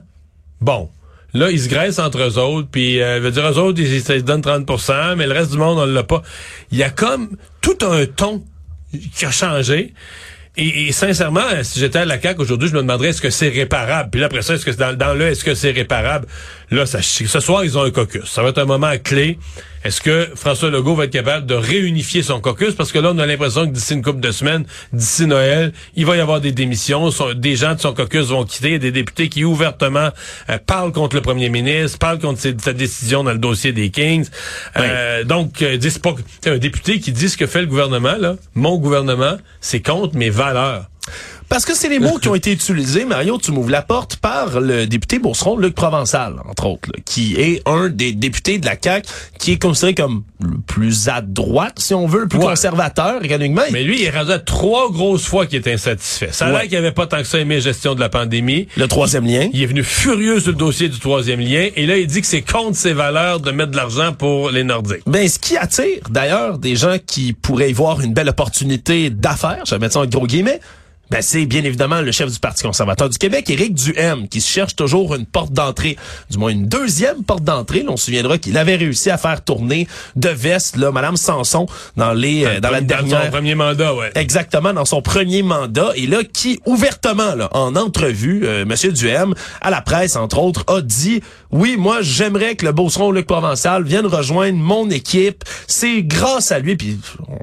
bon. 0.60 0.88
Là, 1.34 1.50
ils 1.50 1.60
se 1.60 1.68
graissent 1.68 1.98
entre 1.98 2.20
eux 2.22 2.38
autres, 2.38 2.68
puis 2.70 3.02
euh, 3.02 3.18
veut 3.18 3.32
dire 3.32 3.44
eux 3.50 3.58
autres, 3.58 3.80
ils, 3.80 3.92
ils 3.92 4.02
se 4.02 4.12
donnent 4.20 4.40
30% 4.40 5.16
mais 5.16 5.26
le 5.26 5.32
reste 5.32 5.50
du 5.50 5.58
monde, 5.58 5.78
on 5.78 5.84
l'a 5.84 6.04
pas. 6.04 6.22
Il 6.70 6.78
y 6.78 6.84
a 6.84 6.90
comme 6.90 7.30
tout 7.60 7.76
un 7.82 8.06
ton 8.06 8.44
qui 9.16 9.24
a 9.24 9.30
changé. 9.30 9.94
Et, 10.56 10.86
et 10.86 10.92
sincèrement, 10.92 11.42
si 11.62 11.80
j'étais 11.80 11.98
à 11.98 12.04
la 12.04 12.20
CAQ 12.20 12.40
aujourd'hui, 12.40 12.68
je 12.68 12.74
me 12.74 12.82
demanderais 12.82 13.08
est-ce 13.08 13.20
que 13.20 13.30
c'est 13.30 13.48
réparable? 13.48 14.10
Puis 14.10 14.20
là, 14.20 14.26
après 14.26 14.42
ça, 14.42 14.54
est-ce 14.54 14.64
que 14.64 14.70
c'est 14.70 14.78
dans, 14.78 14.96
dans 14.96 15.12
le 15.12 15.26
est-ce 15.26 15.42
que 15.44 15.54
c'est 15.54 15.72
réparable? 15.72 16.28
Là, 16.74 16.86
ça, 16.86 17.00
ce 17.02 17.40
soir, 17.40 17.64
ils 17.64 17.78
ont 17.78 17.82
un 17.82 17.90
caucus. 17.90 18.24
Ça 18.24 18.42
va 18.42 18.48
être 18.50 18.58
un 18.58 18.64
moment 18.64 18.92
clé. 19.02 19.38
Est-ce 19.84 20.00
que 20.00 20.30
François 20.34 20.70
Legault 20.70 20.94
va 20.94 21.04
être 21.04 21.12
capable 21.12 21.44
de 21.46 21.54
réunifier 21.54 22.22
son 22.22 22.40
caucus? 22.40 22.74
Parce 22.74 22.90
que 22.90 22.98
là, 22.98 23.10
on 23.14 23.18
a 23.18 23.26
l'impression 23.26 23.66
que 23.66 23.72
d'ici 23.72 23.92
une 23.92 24.02
couple 24.02 24.20
de 24.20 24.30
semaines, 24.32 24.64
d'ici 24.94 25.26
Noël, 25.26 25.72
il 25.94 26.06
va 26.06 26.16
y 26.16 26.20
avoir 26.20 26.40
des 26.40 26.52
démissions. 26.52 27.10
Son- 27.10 27.34
des 27.34 27.54
gens 27.54 27.74
de 27.74 27.80
son 27.80 27.92
caucus 27.92 28.26
vont 28.28 28.44
quitter. 28.44 28.68
Il 28.68 28.72
y 28.72 28.76
a 28.76 28.78
des 28.78 28.92
députés 28.92 29.28
qui 29.28 29.44
ouvertement 29.44 30.08
euh, 30.48 30.58
parlent 30.66 30.92
contre 30.92 31.16
le 31.16 31.22
premier 31.22 31.50
ministre, 31.50 31.98
parlent 31.98 32.18
contre 32.18 32.40
ses- 32.40 32.56
sa 32.58 32.72
décision 32.72 33.24
dans 33.24 33.32
le 33.32 33.38
dossier 33.38 33.72
des 33.72 33.90
Kings. 33.90 34.26
Euh, 34.78 35.22
donc, 35.24 35.60
euh, 35.60 35.78
pas, 36.02 36.14
un 36.46 36.56
député 36.58 36.98
qui 36.98 37.12
dit 37.12 37.28
ce 37.28 37.36
que 37.36 37.46
fait 37.46 37.60
le 37.60 37.66
gouvernement, 37.66 38.16
là, 38.18 38.36
mon 38.54 38.78
gouvernement, 38.78 39.36
c'est 39.60 39.80
contre 39.82 40.16
mes 40.16 40.30
valeurs. 40.30 40.86
Parce 41.48 41.64
que 41.64 41.74
c'est 41.74 41.88
les 41.88 41.98
mots 41.98 42.18
qui 42.18 42.28
ont 42.28 42.34
été 42.34 42.50
utilisés, 42.52 43.04
Mario, 43.04 43.38
tu 43.38 43.52
m'ouvres 43.52 43.70
la 43.70 43.82
porte, 43.82 44.16
par 44.16 44.60
le 44.60 44.86
député 44.86 45.18
Beauceron, 45.18 45.56
Luc 45.56 45.74
Provençal, 45.74 46.34
entre 46.48 46.66
autres, 46.66 46.88
là, 46.92 46.98
qui 47.04 47.34
est 47.40 47.62
un 47.66 47.88
des 47.88 48.12
députés 48.12 48.58
de 48.58 48.66
la 48.66 48.76
CAQ 48.82 49.08
qui 49.38 49.52
est 49.52 49.62
considéré 49.62 49.94
comme 49.94 50.24
le 50.40 50.58
plus 50.66 51.08
à 51.08 51.20
droite, 51.20 51.74
si 51.78 51.94
on 51.94 52.06
veut, 52.06 52.20
le 52.22 52.28
plus 52.28 52.38
Ouais. 52.38 52.46
conservateur 52.46 53.24
économiquement. 53.24 53.62
Mais 53.72 53.82
lui, 53.84 54.00
il 54.00 54.04
est 54.04 54.10
rendu 54.10 54.32
à 54.32 54.38
trois 54.38 54.90
grosses 54.90 55.24
fois 55.26 55.46
qu'il 55.46 55.58
est 55.58 55.72
insatisfait. 55.72 56.30
Ça 56.32 56.46
a 56.46 56.50
l'air 56.50 56.60
Ouais. 56.60 56.68
qu'il 56.68 56.76
avait 56.76 56.92
pas 56.92 57.06
tant 57.06 57.18
que 57.18 57.24
ça 57.24 57.38
aimé 57.38 57.54
la 57.56 57.60
gestion 57.60 57.94
de 57.94 58.00
la 58.00 58.08
pandémie. 58.08 58.66
Le 58.76 58.88
troisième 58.88 59.24
lien. 59.26 59.48
Il 59.52 59.62
est 59.62 59.66
venu 59.66 59.84
furieux 59.84 60.40
sur 60.40 60.50
le 60.50 60.56
dossier 60.56 60.88
du 60.88 60.98
troisième 60.98 61.40
lien. 61.40 61.68
Et 61.76 61.86
là, 61.86 61.96
il 61.98 62.06
dit 62.06 62.20
que 62.20 62.26
c'est 62.26 62.42
contre 62.42 62.76
ses 62.76 62.92
valeurs 62.92 63.40
de 63.40 63.50
mettre 63.50 63.70
de 63.70 63.76
l'argent 63.76 64.12
pour 64.12 64.50
les 64.50 64.64
Nordiques. 64.64 65.02
Ben, 65.06 65.28
ce 65.28 65.38
qui 65.38 65.56
attire, 65.56 66.00
d'ailleurs, 66.10 66.58
des 66.58 66.74
gens 66.76 66.96
qui 67.04 67.32
pourraient 67.32 67.70
y 67.70 67.74
voir 67.74 68.00
une 68.00 68.12
belle 68.12 68.28
opportunité 68.28 69.10
d'affaires, 69.10 69.62
je 69.66 69.74
vais 69.74 69.78
mettre 69.78 69.94
ça 69.94 70.00
en 70.00 70.06
gros 70.06 70.26
guillemets, 70.26 70.60
ben, 71.10 71.22
c'est 71.22 71.46
bien 71.46 71.62
évidemment 71.64 72.00
le 72.00 72.12
chef 72.12 72.32
du 72.32 72.38
Parti 72.38 72.62
conservateur 72.62 73.08
du 73.08 73.18
Québec, 73.18 73.48
Éric 73.50 73.74
Duhem, 73.74 74.28
qui 74.28 74.40
se 74.40 74.50
cherche 74.50 74.74
toujours 74.74 75.14
une 75.14 75.26
porte 75.26 75.52
d'entrée, 75.52 75.96
du 76.30 76.38
moins 76.38 76.50
une 76.50 76.66
deuxième 76.66 77.22
porte 77.24 77.44
d'entrée. 77.44 77.82
Là, 77.82 77.90
on 77.90 77.96
se 77.96 78.06
souviendra 78.06 78.38
qu'il 78.38 78.56
avait 78.56 78.76
réussi 78.76 79.10
à 79.10 79.18
faire 79.18 79.42
tourner 79.44 79.86
de 80.16 80.28
veste, 80.28 80.76
là, 80.76 80.90
Madame 80.92 81.16
Sanson, 81.16 81.66
dans 81.96 82.12
les, 82.12 82.44
euh, 82.44 82.60
dans 82.60 82.70
la 82.70 82.80
Dans 82.80 82.86
dernière... 82.86 83.24
son 83.24 83.30
premier 83.30 83.54
mandat, 83.54 83.94
ouais. 83.94 84.10
Exactement, 84.14 84.72
dans 84.72 84.84
son 84.84 85.02
premier 85.02 85.42
mandat. 85.42 85.92
Et 85.94 86.06
là, 86.06 86.24
qui, 86.24 86.60
ouvertement, 86.66 87.34
là, 87.34 87.48
en 87.52 87.76
entrevue, 87.76 88.42
euh, 88.44 88.64
Monsieur 88.64 88.92
Duhem, 88.92 89.34
à 89.60 89.70
la 89.70 89.82
presse, 89.82 90.16
entre 90.16 90.38
autres, 90.38 90.64
a 90.68 90.80
dit, 90.80 91.22
oui, 91.54 91.76
moi, 91.78 91.98
j'aimerais 92.02 92.56
que 92.56 92.66
le 92.66 92.72
Beauceron 92.72 93.12
Luc 93.12 93.28
Provençal 93.28 93.84
vienne 93.84 94.06
rejoindre 94.06 94.58
mon 94.58 94.90
équipe. 94.90 95.44
C'est 95.68 96.02
grâce 96.02 96.50
à 96.50 96.58
lui, 96.58 96.74
puis 96.74 96.98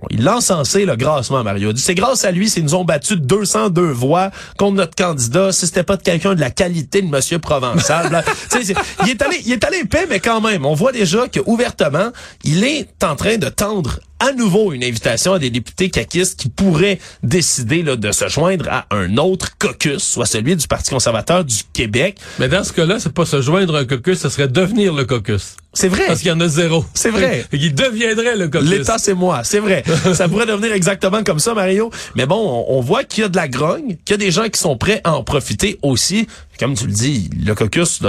il 0.10 0.26
l'a 0.26 0.36
encensé, 0.36 0.84
là, 0.84 0.98
grassement, 0.98 1.46
Mario. 1.46 1.72
C'est 1.78 1.96
grâce 1.96 2.26
à 2.26 2.32
lui, 2.32 2.50
s'ils 2.50 2.64
nous 2.64 2.76
ont 2.76 2.84
battu 2.84 3.16
de 3.16 3.22
202 3.22 3.82
voix 3.84 4.30
contre 4.58 4.76
notre 4.76 4.96
candidat. 4.96 5.54
Si 5.54 5.66
c'était 5.66 5.84
pas 5.84 5.96
de 5.96 6.04
quelqu'un 6.04 6.36
de 6.36 6.42
la 6.42 6.52
qualité 6.52 7.02
de 7.02 7.08
Monsieur 7.08 7.40
Provençal. 7.40 8.22
il 9.06 9.10
est 9.10 9.22
allé, 9.22 9.42
il 9.46 9.54
est 9.54 9.64
allé 9.64 9.78
épais, 9.78 10.06
mais 10.10 10.20
quand 10.20 10.42
même, 10.42 10.66
on 10.66 10.74
voit 10.74 10.92
déjà 10.92 11.30
que, 11.30 11.40
ouvertement, 11.46 12.12
il 12.44 12.66
est 12.66 12.90
en 13.06 13.16
train 13.16 13.38
de 13.38 13.48
tendre 13.48 14.02
à 14.22 14.34
nouveau 14.34 14.72
une 14.72 14.84
invitation 14.84 15.34
à 15.34 15.40
des 15.40 15.50
députés 15.50 15.90
caquistes 15.90 16.40
qui 16.40 16.48
pourraient 16.48 17.00
décider 17.24 17.82
de 17.82 18.12
se 18.12 18.28
joindre 18.30 18.68
à 18.70 18.86
un 18.92 19.18
autre 19.18 19.58
caucus, 19.58 19.98
soit 19.98 20.28
celui 20.28 20.56
du 20.56 20.68
Parti 20.68 20.92
conservateur 20.92 21.44
du 21.44 21.58
Québec. 21.74 22.18
Mais 22.38 22.48
dans 22.48 22.64
ce 22.64 22.72
cas-là, 22.72 23.00
c'est 23.00 23.14
pas 23.14 23.26
se 23.26 23.42
joindre 23.42 23.76
à 23.76 23.80
un 23.80 23.86
caucus, 23.86 24.20
ce 24.20 24.30
serait 24.30 24.48
devenir 24.48 24.94
le 24.94 25.06
caucus. 25.06 25.56
C'est 25.74 25.88
vrai. 25.88 26.04
Parce 26.08 26.20
qu'il 26.20 26.28
y 26.28 26.32
en 26.32 26.40
a 26.42 26.48
zéro. 26.50 26.84
C'est 26.94 27.12
vrai. 27.12 27.46
Il 27.54 27.74
deviendrait 27.74 28.36
le 28.36 28.50
caucus. 28.50 28.70
L'État, 28.70 28.98
c'est 28.98 29.14
moi. 29.14 29.42
C'est 29.44 29.60
vrai. 29.60 29.84
ça 30.14 30.28
pourrait 30.28 30.46
devenir 30.46 30.74
exactement 30.74 31.24
comme 31.24 31.40
ça, 31.40 31.54
Mario. 31.54 31.90
Mais 32.16 32.26
bon, 32.26 32.66
on, 32.68 32.82
voit 32.82 33.06
qu'il 33.06 33.22
y 33.22 33.26
a 33.26 33.30
de 33.30 33.38
la 33.38 33.48
grogne, 33.48 33.96
qu'il 34.04 34.12
y 34.12 34.14
a 34.16 34.18
des 34.18 34.32
gens 34.32 34.50
qui 34.50 34.60
sont 34.60 34.76
prêts 34.76 35.00
à 35.06 35.14
en 35.16 35.24
profiter 35.24 35.80
aussi. 35.82 36.28
Comme 36.60 36.76
tu 36.76 36.86
le 36.86 36.92
dis, 36.92 37.30
le 37.44 37.56
caucus, 37.56 38.02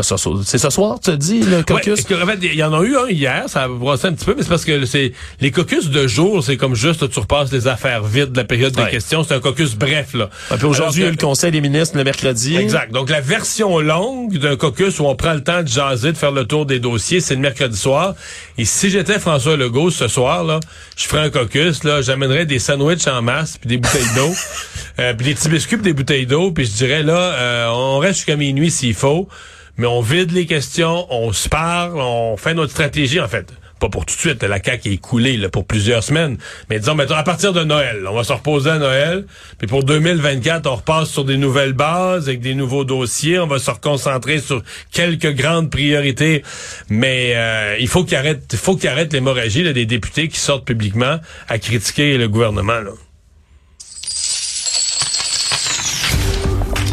c'est 0.44 0.58
ce 0.58 0.68
soir, 0.70 1.00
tu 1.00 1.10
te 1.10 1.16
dis, 1.16 1.40
le 1.40 1.58
Ouais, 1.58 1.64
caucus? 1.64 2.00
en 2.00 2.26
fait, 2.26 2.38
il 2.42 2.54
y 2.54 2.62
en 2.62 2.74
a 2.74 2.82
eu 2.82 2.96
un 2.98 3.08
hier, 3.08 3.44
ça 3.46 3.62
a 3.62 3.68
brossé 3.68 4.08
un 4.08 4.12
petit 4.12 4.26
peu, 4.26 4.34
mais 4.36 4.42
c'est 4.42 4.48
parce 4.50 4.66
que 4.66 4.84
c'est 4.84 5.12
les 5.40 5.50
caucus 5.50 5.88
de 5.88 6.06
jour, 6.06 6.44
c'est 6.44 6.58
comme 6.58 6.74
juste 6.74 7.08
tu 7.08 7.18
repasses 7.18 7.50
les 7.50 7.66
affaires 7.66 8.02
vides 8.02 8.32
de 8.32 8.36
la 8.36 8.44
période 8.44 8.74
de 8.74 8.82
Ouais. 8.82 8.90
questions. 8.90 9.24
C'est 9.24 9.32
un 9.34 9.40
caucus 9.40 9.74
bref 9.74 10.12
là. 10.12 10.28
Et 10.52 10.56
puis 10.56 10.66
aujourd'hui, 10.66 11.00
il 11.00 11.04
y 11.04 11.06
a 11.06 11.08
eu 11.08 11.12
le 11.12 11.16
Conseil 11.16 11.50
des 11.50 11.62
ministres 11.62 11.96
le 11.96 12.04
mercredi. 12.04 12.56
Exact. 12.56 12.92
Donc 12.92 13.08
la 13.08 13.22
version 13.22 13.78
longue 13.80 14.36
d'un 14.36 14.56
caucus 14.56 14.98
où 15.00 15.06
on 15.06 15.16
prend 15.16 15.32
le 15.32 15.42
temps 15.42 15.62
de 15.62 15.68
jaser, 15.68 16.12
de 16.12 16.18
faire 16.18 16.32
le 16.32 16.44
tour 16.44 16.66
des 16.66 16.78
dossiers, 16.78 17.20
c'est 17.20 17.34
le 17.34 17.40
mercredi 17.40 17.51
mercredi 17.52 17.76
soir. 17.76 18.14
Et 18.56 18.64
si 18.64 18.88
j'étais 18.88 19.18
François 19.18 19.56
Legault 19.56 19.90
ce 19.90 20.08
soir, 20.08 20.42
là, 20.42 20.58
je 20.96 21.06
ferais 21.06 21.22
un 21.22 21.30
caucus, 21.30 21.84
là, 21.84 22.00
j'amènerais 22.00 22.46
des 22.46 22.58
sandwichs 22.58 23.06
en 23.06 23.20
masse, 23.20 23.58
puis 23.58 23.68
des 23.68 23.76
bouteilles 23.76 24.14
d'eau, 24.16 24.32
euh, 24.98 25.12
puis 25.14 25.26
des 25.26 25.34
petits 25.34 25.48
biscuits, 25.48 25.76
puis 25.76 25.84
des 25.84 25.92
bouteilles 25.92 26.26
d'eau, 26.26 26.50
puis 26.50 26.64
je 26.64 26.72
dirais 26.72 27.02
là, 27.02 27.18
euh, 27.18 27.68
on 27.68 27.98
reste 27.98 28.16
jusqu'à 28.16 28.36
minuit 28.36 28.70
s'il 28.70 28.94
faut, 28.94 29.28
mais 29.76 29.86
on 29.86 30.00
vide 30.00 30.32
les 30.32 30.46
questions, 30.46 31.06
on 31.10 31.32
se 31.32 31.48
parle, 31.48 31.98
on 32.00 32.36
fait 32.36 32.54
notre 32.54 32.72
stratégie 32.72 33.20
en 33.20 33.28
fait 33.28 33.52
pas 33.82 33.88
pour 33.88 34.06
tout 34.06 34.14
de 34.14 34.20
suite, 34.20 34.44
la 34.44 34.62
CAQ 34.62 34.92
est 34.92 34.96
coulée 34.98 35.48
pour 35.48 35.66
plusieurs 35.66 36.04
semaines, 36.04 36.38
mais 36.70 36.78
disons, 36.78 36.96
à 36.96 37.22
partir 37.24 37.52
de 37.52 37.64
Noël, 37.64 38.06
on 38.08 38.14
va 38.14 38.22
se 38.22 38.32
reposer 38.32 38.70
à 38.70 38.78
Noël, 38.78 39.24
puis 39.58 39.66
pour 39.66 39.82
2024, 39.82 40.68
on 40.68 40.76
repasse 40.76 41.10
sur 41.10 41.24
des 41.24 41.36
nouvelles 41.36 41.72
bases, 41.72 42.28
avec 42.28 42.40
des 42.40 42.54
nouveaux 42.54 42.84
dossiers, 42.84 43.40
on 43.40 43.48
va 43.48 43.58
se 43.58 43.72
reconcentrer 43.72 44.38
sur 44.38 44.62
quelques 44.92 45.34
grandes 45.34 45.68
priorités, 45.68 46.44
mais 46.90 47.32
euh, 47.34 47.76
il 47.80 47.88
faut 47.88 48.04
qu'il 48.04 48.16
arrête, 48.16 48.54
faut 48.54 48.78
l'hémorragie 49.10 49.72
des 49.72 49.86
députés 49.86 50.28
qui 50.28 50.38
sortent 50.38 50.64
publiquement 50.64 51.18
à 51.48 51.58
critiquer 51.58 52.18
le 52.18 52.28
gouvernement. 52.28 52.82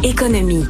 Économie. 0.02 0.65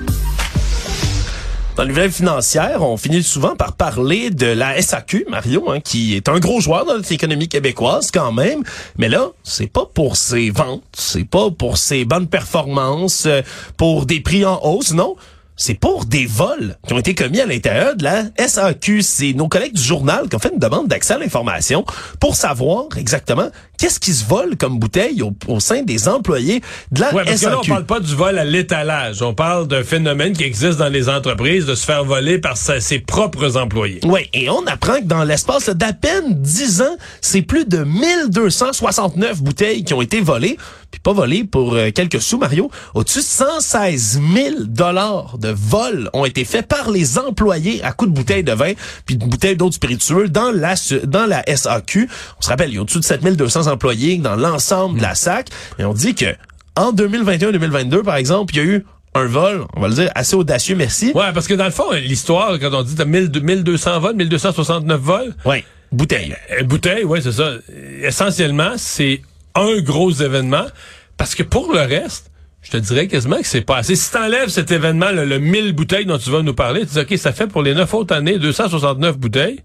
Dans 1.79 1.85
les 1.85 1.91
nouvelles 1.91 2.11
financières, 2.11 2.81
on 2.81 2.97
finit 2.97 3.23
souvent 3.23 3.55
par 3.55 3.71
parler 3.71 4.31
de 4.31 4.47
la 4.47 4.81
SAQ, 4.81 5.27
Mario, 5.29 5.71
hein, 5.71 5.79
qui 5.79 6.13
est 6.13 6.27
un 6.27 6.37
gros 6.37 6.59
joueur 6.59 6.83
dans 6.83 6.95
notre 6.95 7.09
économie 7.13 7.47
québécoise 7.47 8.11
quand 8.11 8.33
même. 8.33 8.63
Mais 8.97 9.07
là, 9.07 9.29
c'est 9.45 9.71
pas 9.71 9.85
pour 9.85 10.17
ses 10.17 10.49
ventes, 10.49 10.83
c'est 10.91 11.23
pas 11.23 11.49
pour 11.51 11.77
ses 11.77 12.03
bonnes 12.03 12.27
performances, 12.27 13.27
euh, 13.27 13.43
pour 13.77 14.05
des 14.05 14.19
prix 14.19 14.43
en 14.43 14.59
hausse, 14.61 14.91
non 14.91 15.15
c'est 15.59 15.73
pour 15.73 16.05
des 16.05 16.25
vols 16.25 16.77
qui 16.87 16.93
ont 16.93 16.99
été 16.99 17.13
commis 17.13 17.41
à 17.41 17.45
l'intérieur 17.45 17.95
de 17.97 18.03
la 18.05 18.23
SAQ. 18.47 19.01
C'est 19.01 19.33
nos 19.33 19.49
collègues 19.49 19.73
du 19.73 19.83
journal 19.83 20.29
qui 20.29 20.35
ont 20.37 20.39
fait 20.39 20.53
une 20.53 20.59
demande 20.59 20.87
d'accès 20.87 21.15
à 21.15 21.17
l'information 21.17 21.83
pour 22.21 22.35
savoir 22.37 22.85
exactement 22.97 23.49
qu'est-ce 23.77 23.99
qui 23.99 24.13
se 24.13 24.25
vole 24.25 24.55
comme 24.55 24.79
bouteille 24.79 25.21
au, 25.21 25.59
sein 25.59 25.83
des 25.83 26.07
employés 26.07 26.61
de 26.91 27.01
la 27.01 27.13
ouais, 27.13 27.25
parce 27.25 27.41
SAQ. 27.41 27.45
Que 27.45 27.51
là, 27.51 27.59
on 27.61 27.67
parle 27.67 27.85
pas 27.85 27.99
du 27.99 28.15
vol 28.15 28.39
à 28.39 28.45
l'étalage. 28.45 29.21
On 29.21 29.33
parle 29.33 29.67
d'un 29.67 29.83
phénomène 29.83 30.31
qui 30.31 30.43
existe 30.43 30.79
dans 30.79 30.87
les 30.87 31.09
entreprises 31.09 31.65
de 31.65 31.75
se 31.75 31.85
faire 31.85 32.05
voler 32.05 32.39
par 32.39 32.55
ses 32.55 32.99
propres 32.99 33.57
employés. 33.57 33.99
Oui, 34.05 34.29
et 34.33 34.49
on 34.49 34.65
apprend 34.65 34.99
que 34.99 35.05
dans 35.05 35.25
l'espace 35.25 35.69
d'à 35.69 35.91
peine 35.91 36.41
10 36.41 36.81
ans, 36.83 36.97
c'est 37.19 37.41
plus 37.41 37.65
de 37.65 37.83
1269 37.83 39.41
bouteilles 39.41 39.83
qui 39.83 39.93
ont 39.93 40.01
été 40.01 40.21
volées 40.21 40.57
puis 40.91 40.99
pas 40.99 41.13
volées 41.13 41.43
pour 41.43 41.75
euh, 41.75 41.91
quelques 41.91 42.21
sous, 42.21 42.37
Mario. 42.37 42.71
Au-dessus 42.93 43.19
de 43.19 43.23
116 43.23 44.21
000 44.33 44.55
dollars 44.65 45.37
de 45.37 45.49
vols 45.49 46.09
ont 46.13 46.25
été 46.25 46.45
faits 46.45 46.67
par 46.67 46.89
les 46.89 47.17
employés 47.17 47.83
à 47.83 47.91
coups 47.91 48.11
de 48.11 48.15
bouteilles 48.15 48.43
de 48.43 48.53
vin 48.53 48.73
puis 49.05 49.17
de 49.17 49.25
bouteilles 49.25 49.55
d'eau 49.55 49.71
spiritueux 49.71 50.29
dans 50.29 50.51
la 50.51 50.75
dans 51.05 51.25
la 51.25 51.43
SAQ. 51.47 52.09
On 52.37 52.41
se 52.41 52.49
rappelle, 52.49 52.69
il 52.69 52.75
y 52.75 52.77
a 52.77 52.81
au-dessus 52.81 52.99
de 52.99 53.03
7200 53.03 53.67
employés 53.67 54.17
dans 54.17 54.35
l'ensemble 54.35 54.97
de 54.97 55.03
la 55.03 55.15
SAC. 55.15 55.49
Et 55.77 55.85
on 55.85 55.93
dit 55.93 56.15
que 56.15 56.35
en 56.75 56.93
2021-2022, 56.93 58.03
par 58.03 58.15
exemple, 58.15 58.55
il 58.55 58.57
y 58.57 58.61
a 58.61 58.63
eu 58.63 58.85
un 59.15 59.25
vol, 59.25 59.65
on 59.75 59.81
va 59.81 59.87
le 59.87 59.95
dire, 59.95 60.11
assez 60.15 60.35
audacieux, 60.35 60.75
merci. 60.75 61.11
Ouais, 61.15 61.33
parce 61.33 61.47
que 61.47 61.53
dans 61.53 61.65
le 61.65 61.71
fond, 61.71 61.91
l'histoire, 61.91 62.59
quand 62.59 62.73
on 62.73 62.83
dit 62.83 62.95
t'as 62.95 63.05
1200 63.05 63.99
vols, 63.99 64.15
1269 64.15 65.01
vols. 65.01 65.35
Ouais. 65.45 65.65
Bouteille. 65.91 66.35
Euh, 66.51 66.63
bouteille, 66.63 67.03
ouais, 67.03 67.19
c'est 67.21 67.31
ça. 67.31 67.53
Essentiellement, 68.03 68.73
c'est 68.77 69.21
un 69.55 69.79
gros 69.81 70.11
événement. 70.11 70.65
Parce 71.17 71.35
que 71.35 71.43
pour 71.43 71.73
le 71.73 71.81
reste, 71.81 72.31
je 72.61 72.71
te 72.71 72.77
dirais 72.77 73.07
quasiment 73.07 73.37
que 73.37 73.47
c'est 73.47 73.61
pas 73.61 73.77
assez. 73.77 73.95
Si 73.95 74.11
t'enlèves 74.11 74.49
cet 74.49 74.71
événement, 74.71 75.11
le, 75.11 75.25
le 75.25 75.39
1000 75.39 75.73
bouteilles 75.73 76.05
dont 76.05 76.17
tu 76.17 76.29
vas 76.29 76.41
nous 76.41 76.53
parler, 76.53 76.81
tu 76.81 76.93
dis, 76.93 76.99
OK, 76.99 77.17
ça 77.17 77.33
fait 77.33 77.47
pour 77.47 77.61
les 77.61 77.73
9 77.73 77.93
autres 77.93 78.15
années 78.15 78.37
269 78.37 79.17
bouteilles. 79.17 79.61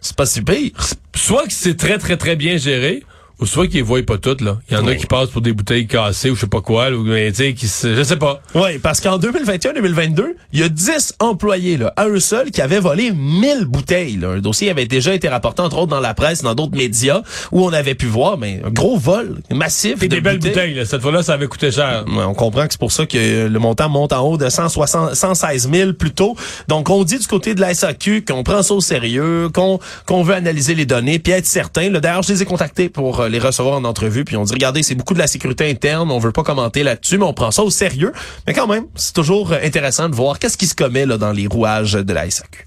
C'est 0.00 0.16
pas 0.16 0.26
si 0.26 0.42
pire. 0.42 0.72
Soit 1.14 1.46
que 1.46 1.52
c'est 1.52 1.76
très, 1.76 1.98
très, 1.98 2.16
très 2.16 2.36
bien 2.36 2.56
géré, 2.56 3.04
ou 3.40 3.46
soit 3.46 3.66
qu'ils 3.68 3.84
voient 3.84 4.02
pas 4.02 4.18
toutes, 4.18 4.40
là. 4.40 4.58
Il 4.70 4.74
y 4.74 4.76
en 4.76 4.86
a 4.86 4.94
qui 4.94 5.06
passent 5.06 5.30
pour 5.30 5.40
des 5.40 5.52
bouteilles 5.52 5.86
cassées 5.86 6.30
ou 6.30 6.34
je 6.34 6.40
sais 6.40 6.46
pas 6.46 6.60
quoi, 6.60 6.90
ou, 6.90 7.02
mais, 7.02 7.32
qui 7.32 7.66
je 7.66 8.02
sais 8.02 8.16
pas. 8.16 8.40
Oui, 8.54 8.78
parce 8.78 9.00
qu'en 9.00 9.18
2021-2022, 9.18 10.34
il 10.52 10.60
y 10.60 10.62
a 10.62 10.68
10 10.68 11.14
employés, 11.20 11.76
là, 11.76 11.92
à 11.96 12.08
eux 12.08 12.20
seuls, 12.20 12.50
qui 12.50 12.60
avaient 12.60 12.80
volé 12.80 13.12
1000 13.12 13.64
bouteilles, 13.64 14.16
là. 14.16 14.30
Un 14.30 14.38
dossier 14.40 14.70
avait 14.70 14.86
déjà 14.86 15.14
été 15.14 15.28
rapporté, 15.28 15.62
entre 15.62 15.78
autres, 15.78 15.88
dans 15.90 16.00
la 16.00 16.14
presse, 16.14 16.42
dans 16.42 16.54
d'autres 16.54 16.76
médias, 16.76 17.22
où 17.52 17.64
on 17.64 17.72
avait 17.72 17.94
pu 17.94 18.06
voir, 18.06 18.38
mais 18.38 18.60
un 18.64 18.70
gros 18.70 18.98
vol 18.98 19.38
massif. 19.50 20.02
Et 20.02 20.08
de 20.08 20.16
des 20.16 20.20
belles 20.20 20.38
bouteilles, 20.38 20.74
là. 20.74 20.84
Cette 20.84 21.02
fois-là, 21.02 21.22
ça 21.22 21.34
avait 21.34 21.46
coûté 21.46 21.70
cher. 21.70 22.04
Ouais, 22.08 22.24
on 22.24 22.34
comprend 22.34 22.66
que 22.66 22.72
c'est 22.72 22.80
pour 22.80 22.92
ça 22.92 23.06
que 23.06 23.48
le 23.48 23.58
montant 23.58 23.88
monte 23.88 24.12
en 24.12 24.20
haut 24.20 24.36
de 24.36 24.48
160, 24.48 25.14
116 25.14 25.70
000 25.72 25.92
plus 25.94 26.12
tôt. 26.12 26.36
Donc, 26.68 26.90
on 26.90 27.04
dit 27.04 27.18
du 27.18 27.26
côté 27.26 27.54
de 27.54 27.60
la 27.60 27.74
SAQ 27.74 28.24
qu'on 28.24 28.42
prend 28.42 28.62
ça 28.62 28.74
au 28.74 28.80
sérieux, 28.80 29.48
qu'on 29.52 29.78
qu'on 30.06 30.22
veut 30.22 30.34
analyser 30.34 30.74
les 30.74 30.86
données, 30.86 31.18
puis 31.18 31.32
être 31.32 31.46
certain. 31.46 31.90
Là, 31.90 32.00
d'ailleurs, 32.00 32.22
je 32.22 32.32
les 32.32 32.42
ai 32.42 32.44
contactés 32.44 32.88
pour 32.88 33.22
les 33.30 33.38
recevoir 33.38 33.76
en 33.76 33.84
entrevue, 33.84 34.24
puis 34.24 34.36
on 34.36 34.44
dit, 34.44 34.52
regardez, 34.52 34.82
c'est 34.82 34.94
beaucoup 34.94 35.14
de 35.14 35.18
la 35.18 35.26
sécurité 35.26 35.70
interne, 35.70 36.10
on 36.10 36.18
veut 36.18 36.32
pas 36.32 36.42
commenter 36.42 36.82
là-dessus, 36.82 37.18
mais 37.18 37.24
on 37.24 37.32
prend 37.32 37.50
ça 37.50 37.62
au 37.62 37.70
sérieux. 37.70 38.12
Mais 38.46 38.52
quand 38.52 38.66
même, 38.66 38.84
c'est 38.94 39.14
toujours 39.14 39.52
intéressant 39.52 40.08
de 40.08 40.14
voir 40.14 40.38
qu'est-ce 40.38 40.58
qui 40.58 40.66
se 40.66 40.74
commet 40.74 41.06
là, 41.06 41.16
dans 41.18 41.32
les 41.32 41.46
rouages 41.46 41.92
de 41.92 42.12
la 42.12 42.28
SAQ. 42.28 42.66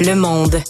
Le 0.00 0.14
Monde. 0.14 0.62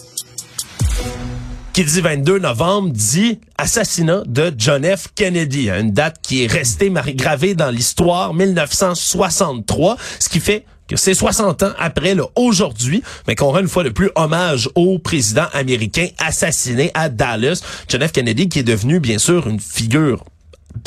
Qui 1.73 1.83
dit 1.83 2.01
22 2.01 2.39
novembre 2.39 2.89
dit 2.91 3.39
assassinat 3.57 4.23
de 4.25 4.51
John 4.57 4.83
F. 4.83 5.07
Kennedy, 5.13 5.69
une 5.69 5.91
date 5.91 6.17
qui 6.21 6.43
est 6.43 6.47
restée 6.47 6.91
gravée 7.13 7.53
dans 7.53 7.69
l'histoire 7.69 8.33
1963, 8.33 9.97
ce 10.19 10.29
qui 10.29 10.39
fait 10.39 10.65
que 10.89 10.97
c'est 10.97 11.13
60 11.13 11.63
ans 11.63 11.71
après 11.77 12.15
le 12.15 12.25
aujourd'hui, 12.35 13.03
mais 13.27 13.35
qu'on 13.35 13.51
rend 13.51 13.59
une 13.59 13.67
fois 13.67 13.83
de 13.83 13.89
plus 13.89 14.09
hommage 14.15 14.69
au 14.75 14.99
président 14.99 15.45
américain 15.53 16.07
assassiné 16.17 16.91
à 16.95 17.09
Dallas, 17.09 17.61
John 17.87 18.05
F. 18.05 18.11
Kennedy, 18.11 18.49
qui 18.49 18.59
est 18.59 18.63
devenu 18.63 18.99
bien 18.99 19.19
sûr 19.19 19.47
une 19.47 19.59
figure 19.59 20.23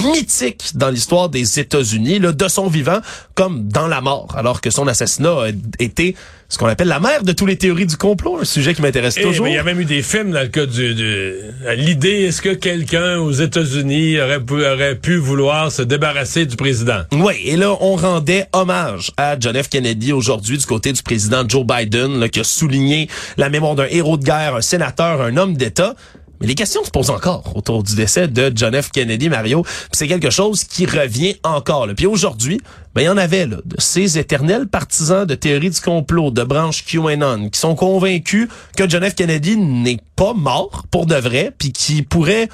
mythique 0.02 0.72
dans 0.74 0.90
l'histoire 0.90 1.28
des 1.28 1.60
États-Unis, 1.60 2.20
de 2.20 2.48
son 2.48 2.68
vivant 2.68 3.00
comme 3.34 3.68
dans 3.68 3.86
la 3.86 4.00
mort, 4.00 4.34
alors 4.36 4.60
que 4.60 4.70
son 4.70 4.86
assassinat 4.86 5.30
a 5.30 5.48
été 5.78 6.16
ce 6.48 6.58
qu'on 6.58 6.66
appelle 6.66 6.88
la 6.88 7.00
mère 7.00 7.22
de 7.22 7.32
toutes 7.32 7.48
les 7.48 7.56
théories 7.56 7.86
du 7.86 7.96
complot, 7.96 8.38
un 8.40 8.44
sujet 8.44 8.74
qui 8.74 8.82
m'intéresse 8.82 9.14
Eh, 9.16 9.22
toujours. 9.22 9.48
Il 9.48 9.54
y 9.54 9.58
a 9.58 9.62
même 9.62 9.80
eu 9.80 9.86
des 9.86 10.02
films 10.02 10.32
dans 10.32 10.42
le 10.42 10.48
cas 10.48 10.66
du... 10.66 10.94
du 10.94 11.32
L'idée, 11.76 12.24
est-ce 12.24 12.42
que 12.42 12.52
quelqu'un 12.52 13.18
aux 13.20 13.32
États-Unis 13.32 14.20
aurait 14.20 14.40
pu, 14.40 14.54
aurait 14.66 14.96
pu 14.96 15.16
vouloir 15.16 15.72
se 15.72 15.80
débarrasser 15.80 16.44
du 16.44 16.56
président? 16.56 17.04
Oui, 17.12 17.34
et 17.46 17.56
là, 17.56 17.74
on 17.80 17.96
rendait 17.96 18.48
hommage 18.52 19.12
à 19.16 19.36
John 19.40 19.60
F. 19.60 19.70
Kennedy 19.70 20.12
aujourd'hui 20.12 20.58
du 20.58 20.66
côté 20.66 20.92
du 20.92 21.02
président 21.02 21.42
Joe 21.48 21.64
Biden, 21.64 22.20
là, 22.20 22.28
qui 22.28 22.40
a 22.40 22.44
souligné 22.44 23.08
la 23.38 23.48
mémoire 23.48 23.74
d'un 23.74 23.86
héros 23.88 24.18
de 24.18 24.24
guerre, 24.24 24.56
un 24.56 24.60
sénateur, 24.60 25.22
un 25.22 25.38
homme 25.38 25.56
d'État. 25.56 25.94
Mais 26.42 26.48
les 26.48 26.56
questions 26.56 26.82
se 26.82 26.90
posent 26.90 27.10
encore 27.10 27.56
autour 27.56 27.84
du 27.84 27.94
décès 27.94 28.26
de 28.26 28.50
John 28.52 28.74
F. 28.80 28.90
Kennedy, 28.90 29.28
Mario. 29.28 29.64
C'est 29.92 30.08
quelque 30.08 30.30
chose 30.30 30.64
qui 30.64 30.86
revient 30.86 31.36
encore. 31.44 31.86
Là. 31.86 31.94
Puis 31.94 32.06
aujourd'hui, 32.06 32.60
ben 32.96 33.02
il 33.02 33.04
y 33.04 33.08
en 33.08 33.16
avait 33.16 33.46
là, 33.46 33.58
de 33.64 33.76
ces 33.78 34.18
éternels 34.18 34.66
partisans 34.66 35.24
de 35.24 35.36
théorie 35.36 35.70
du 35.70 35.80
complot, 35.80 36.32
de 36.32 36.42
branche 36.42 36.84
QAnon, 36.84 37.48
qui 37.48 37.60
sont 37.60 37.76
convaincus 37.76 38.48
que 38.76 38.88
John 38.88 39.08
F. 39.08 39.14
Kennedy 39.14 39.56
n'est 39.56 40.00
pas 40.16 40.34
mort 40.34 40.82
pour 40.90 41.06
de 41.06 41.14
vrai, 41.14 41.52
puis 41.56 41.72
qui 41.72 42.02
pourrait 42.02 42.48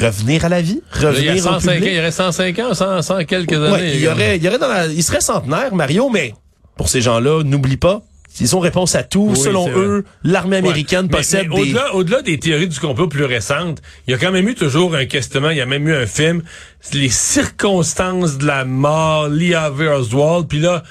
revenir 0.00 0.44
à 0.44 0.48
la 0.48 0.62
vie, 0.62 0.80
revenir 0.92 1.32
il, 1.32 1.36
y 1.36 1.40
a 1.40 1.42
105 1.42 1.56
au 1.56 1.74
public. 1.74 1.88
ans, 1.88 1.92
il 1.92 1.98
aurait 1.98 2.10
105 2.12 2.58
ans, 2.60 2.74
100, 2.74 3.02
100 3.02 3.24
quelques 3.24 3.52
années. 3.52 3.72
Ouais, 3.72 3.94
il 3.96 4.00
y 4.00 4.08
aurait, 4.08 4.36
il 4.36 4.44
y 4.44 4.48
aurait 4.48 4.58
dans 4.58 4.68
la, 4.68 4.86
il 4.86 5.02
serait 5.02 5.20
centenaire, 5.20 5.74
Mario, 5.74 6.08
mais 6.10 6.32
pour 6.76 6.88
ces 6.88 7.00
gens-là, 7.00 7.42
n'oublie 7.42 7.76
pas, 7.76 8.02
ils 8.40 8.56
ont 8.56 8.60
réponse 8.60 8.94
à 8.94 9.02
tout. 9.02 9.28
Oui, 9.30 9.36
Selon 9.36 9.68
eux, 9.70 10.04
l'armée 10.24 10.56
américaine 10.58 11.06
Ouais. 11.06 11.18
Possède 11.18 11.48
mais 11.48 11.56
des... 11.56 11.62
Au-delà, 11.62 11.94
au-delà 11.94 12.22
des 12.22 12.38
théories 12.38 12.68
du 12.68 12.78
complot 12.78 13.08
plus 13.08 13.24
récentes, 13.24 13.80
il 14.06 14.10
y 14.10 14.14
a 14.14 14.18
quand 14.18 14.32
même 14.32 14.48
eu 14.48 14.54
toujours 14.54 14.94
un 14.94 15.06
questionnement, 15.06 15.50
il 15.50 15.56
y 15.56 15.60
a 15.60 15.66
même 15.66 15.86
eu 15.88 15.94
un 15.94 16.06
film, 16.06 16.42
les 16.92 17.08
circonstances 17.08 18.38
de 18.38 18.46
la 18.46 18.64
mort, 18.64 19.28
Lee 19.28 19.54
Harvey 19.54 19.88
Oswald, 19.88 20.46
puis 20.48 20.60
là, 20.60 20.82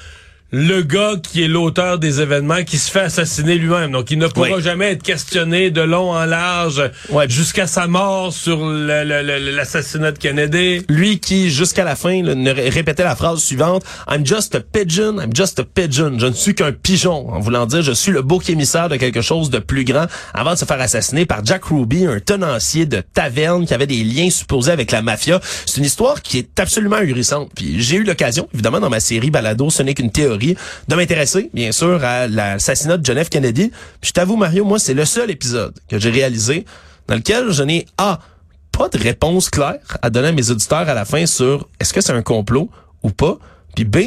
le 0.51 0.83
gars 0.83 1.13
qui 1.21 1.43
est 1.43 1.47
l'auteur 1.47 1.99
des 1.99 2.21
événements 2.21 2.63
qui 2.63 2.77
se 2.77 2.89
fait 2.89 3.01
assassiner 3.01 3.55
lui-même. 3.55 3.91
Donc, 3.91 4.11
il 4.11 4.17
ne 4.19 4.27
pourra 4.27 4.49
Oui. 4.57 4.61
jamais 4.63 4.91
être 4.91 5.03
questionné 5.03 5.69
de 5.71 5.81
long 5.81 6.11
en 6.11 6.23
large 6.25 6.81
Ouais. 7.09 7.27
jusqu'à 7.27 7.67
sa 7.67 7.87
mort 7.87 8.31
sur 8.31 8.65
l'assassinat 8.65 10.11
de 10.11 10.17
Kennedy. 10.19 10.85
Lui 10.87 11.19
qui, 11.19 11.49
jusqu'à 11.49 11.83
la 11.83 11.95
fin, 11.95 12.21
là, 12.23 12.35
ne 12.35 12.51
ré- 12.51 12.69
répétait 12.69 13.03
la 13.03 13.15
phrase 13.15 13.39
suivante 13.39 13.83
«I'm 14.09 14.25
just 14.25 14.55
a 14.55 14.61
pigeon, 14.61 15.19
I'm 15.19 15.35
just 15.35 15.59
a 15.59 15.63
pigeon». 15.63 16.17
Je 16.19 16.27
ne 16.27 16.33
suis 16.33 16.53
qu'un 16.55 16.71
pigeon, 16.71 17.29
en 17.33 17.39
voulant 17.39 17.65
dire 17.65 17.81
«je 17.83 17.91
suis 17.91 18.11
le 18.11 18.21
bouc 18.21 18.49
émissaire 18.49 18.87
de 18.87 18.95
quelque 18.97 19.21
chose 19.21 19.49
de 19.49 19.59
plus 19.59 19.83
grand» 19.83 20.05
avant 20.33 20.53
de 20.53 20.57
se 20.59 20.65
faire 20.65 20.79
assassiner 20.79 21.25
par 21.25 21.43
Jack 21.43 21.65
Ruby, 21.65 22.05
un 22.05 22.19
tenancier 22.19 22.85
de 22.85 23.01
taverne 23.13 23.65
qui 23.65 23.73
avait 23.73 23.87
des 23.87 24.03
liens 24.03 24.29
supposés 24.29 24.71
avec 24.71 24.91
la 24.91 25.01
mafia. 25.01 25.39
C'est 25.65 25.77
une 25.77 25.85
histoire 25.85 26.21
qui 26.21 26.37
est 26.37 26.59
absolument 26.59 26.97
ahurissante. 26.97 27.49
Puis 27.55 27.81
j'ai 27.81 27.97
eu 27.97 28.03
l'occasion, 28.03 28.47
évidemment, 28.53 28.79
dans 28.79 28.89
ma 28.89 28.99
série 28.99 29.31
Balado, 29.31 29.69
ce 29.69 29.83
n'est 29.83 29.93
qu'une 29.93 30.11
théorie, 30.11 30.34
de 30.37 30.95
m'intéresser, 30.95 31.49
bien 31.53 31.71
sûr, 31.71 32.03
à 32.03 32.27
l'assassinat 32.27 32.97
de 32.97 33.05
John 33.05 33.23
F. 33.23 33.29
Kennedy. 33.29 33.71
Puis 34.01 34.09
je 34.09 34.11
t'avoue, 34.11 34.35
Mario, 34.35 34.65
moi, 34.65 34.79
c'est 34.79 34.93
le 34.93 35.05
seul 35.05 35.31
épisode 35.31 35.73
que 35.89 35.99
j'ai 35.99 36.09
réalisé 36.09 36.65
dans 37.07 37.15
lequel 37.15 37.51
je 37.51 37.63
n'ai 37.63 37.85
A, 37.97 38.19
pas 38.71 38.89
de 38.89 38.97
réponse 38.97 39.49
claire 39.49 39.97
à 40.01 40.09
donner 40.09 40.29
à 40.29 40.31
mes 40.31 40.49
auditeurs 40.49 40.89
à 40.89 40.93
la 40.93 41.05
fin 41.05 41.25
sur 41.25 41.69
est-ce 41.79 41.93
que 41.93 42.01
c'est 42.01 42.13
un 42.13 42.21
complot 42.21 42.69
ou 43.03 43.09
pas, 43.09 43.37
puis 43.75 43.85
B, 43.85 43.97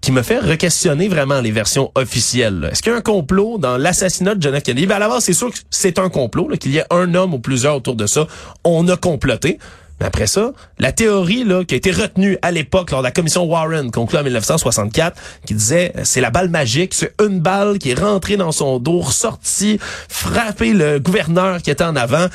qui 0.00 0.12
me 0.12 0.20
fait 0.20 0.38
re-questionner 0.38 1.08
vraiment 1.08 1.40
les 1.40 1.50
versions 1.50 1.90
officielles. 1.94 2.68
Est-ce 2.70 2.82
qu'il 2.82 2.92
y 2.92 2.94
a 2.94 2.98
un 2.98 3.00
complot 3.00 3.56
dans 3.56 3.78
l'assassinat 3.78 4.34
de 4.34 4.42
John 4.42 4.58
F. 4.58 4.62
Kennedy? 4.62 4.86
Ben, 4.86 4.96
à 4.96 4.98
la 4.98 5.20
c'est 5.20 5.32
sûr 5.32 5.50
que 5.50 5.56
c'est 5.70 5.98
un 5.98 6.10
complot, 6.10 6.48
qu'il 6.60 6.72
y 6.72 6.78
ait 6.78 6.84
un 6.90 7.14
homme 7.14 7.32
ou 7.32 7.38
plusieurs 7.38 7.76
autour 7.76 7.96
de 7.96 8.06
ça. 8.06 8.26
On 8.64 8.86
a 8.88 8.98
comploté. 8.98 9.58
Mais 10.04 10.08
après 10.08 10.26
ça, 10.26 10.52
la 10.78 10.92
théorie 10.92 11.44
là, 11.44 11.64
qui 11.64 11.72
a 11.72 11.78
été 11.78 11.90
retenue 11.90 12.36
à 12.42 12.50
l'époque 12.50 12.90
lors 12.90 13.00
de 13.00 13.04
la 13.04 13.10
commission 13.10 13.44
Warren, 13.44 13.90
conclue 13.90 14.18
en 14.18 14.22
1964, 14.22 15.18
qui 15.46 15.54
disait 15.54 15.92
euh, 15.96 16.02
c'est 16.04 16.20
la 16.20 16.28
balle 16.28 16.50
magique, 16.50 16.92
c'est 16.92 17.14
une 17.26 17.40
balle 17.40 17.78
qui 17.78 17.92
est 17.92 17.98
rentrée 17.98 18.36
dans 18.36 18.52
son 18.52 18.78
dos, 18.78 19.00
ressortie, 19.00 19.78
frappé 19.80 20.74
le 20.74 20.98
gouverneur 20.98 21.62
qui 21.62 21.70
était 21.70 21.84
en 21.84 21.96
avant. 21.96 22.26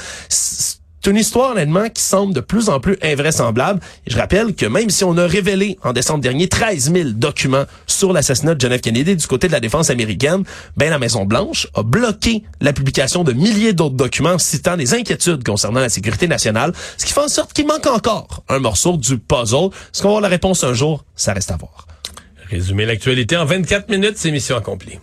C'est 1.02 1.12
une 1.12 1.18
histoire, 1.18 1.52
honnêtement, 1.52 1.88
qui 1.90 2.04
semble 2.04 2.34
de 2.34 2.42
plus 2.42 2.68
en 2.68 2.82
plus 2.82 2.98
invraisemblable. 3.02 3.80
Je 4.06 4.18
rappelle 4.18 4.54
que 4.54 4.66
même 4.66 4.90
si 4.90 5.06
on 5.06 5.18
a 5.18 5.26
révélé 5.26 5.78
en 5.82 5.94
décembre 5.94 6.20
dernier 6.20 6.50
13 6.50 6.92
000 6.92 7.10
documents 7.12 7.64
sur 7.88 8.12
l'assassinat 8.12 8.56
de 8.56 8.60
John 8.60 8.78
F. 8.78 8.82
Kennedy 8.82 9.16
du 9.16 9.26
côté 9.26 9.48
de 9.48 9.54
la 9.54 9.62
défense 9.62 9.90
américaine, 9.90 10.44
ben 10.76 10.90
la 10.90 11.00
Maison-Blanche 11.00 11.68
a 11.74 11.84
bloqué 11.84 12.44
la 12.60 12.74
publication 12.74 13.24
de 13.24 13.32
milliers 13.32 13.72
d'autres 13.72 13.96
documents 13.96 14.38
citant 14.38 14.76
des 14.76 14.94
inquiétudes 14.94 15.44
concernant 15.46 15.80
la 15.80 15.90
sécurité 15.90 16.28
nationale, 16.28 16.74
ce 16.98 17.06
qui 17.06 17.14
fait 17.14 17.22
en 17.22 17.30
sorte 17.30 17.54
qu'il 17.54 17.66
manque 17.66 17.88
encore 17.88 18.44
un 18.50 18.60
morceau 18.60 18.98
du 18.98 19.20
puzzle. 19.20 19.70
Est-ce 19.94 20.02
qu'on 20.02 20.10
va 20.10 20.16
avoir 20.16 20.22
la 20.22 20.28
réponse 20.28 20.66
un 20.66 20.74
jour? 20.74 21.06
Ça 21.16 21.32
reste 21.32 21.52
à 21.52 21.56
voir. 21.56 21.88
Résumer 22.50 22.86
l'actualité 22.86 23.38
en 23.38 23.46
24 23.46 23.90
minutes, 23.90 24.18
c'est 24.18 24.32
mission 24.32 24.58
accomplie. 24.58 25.00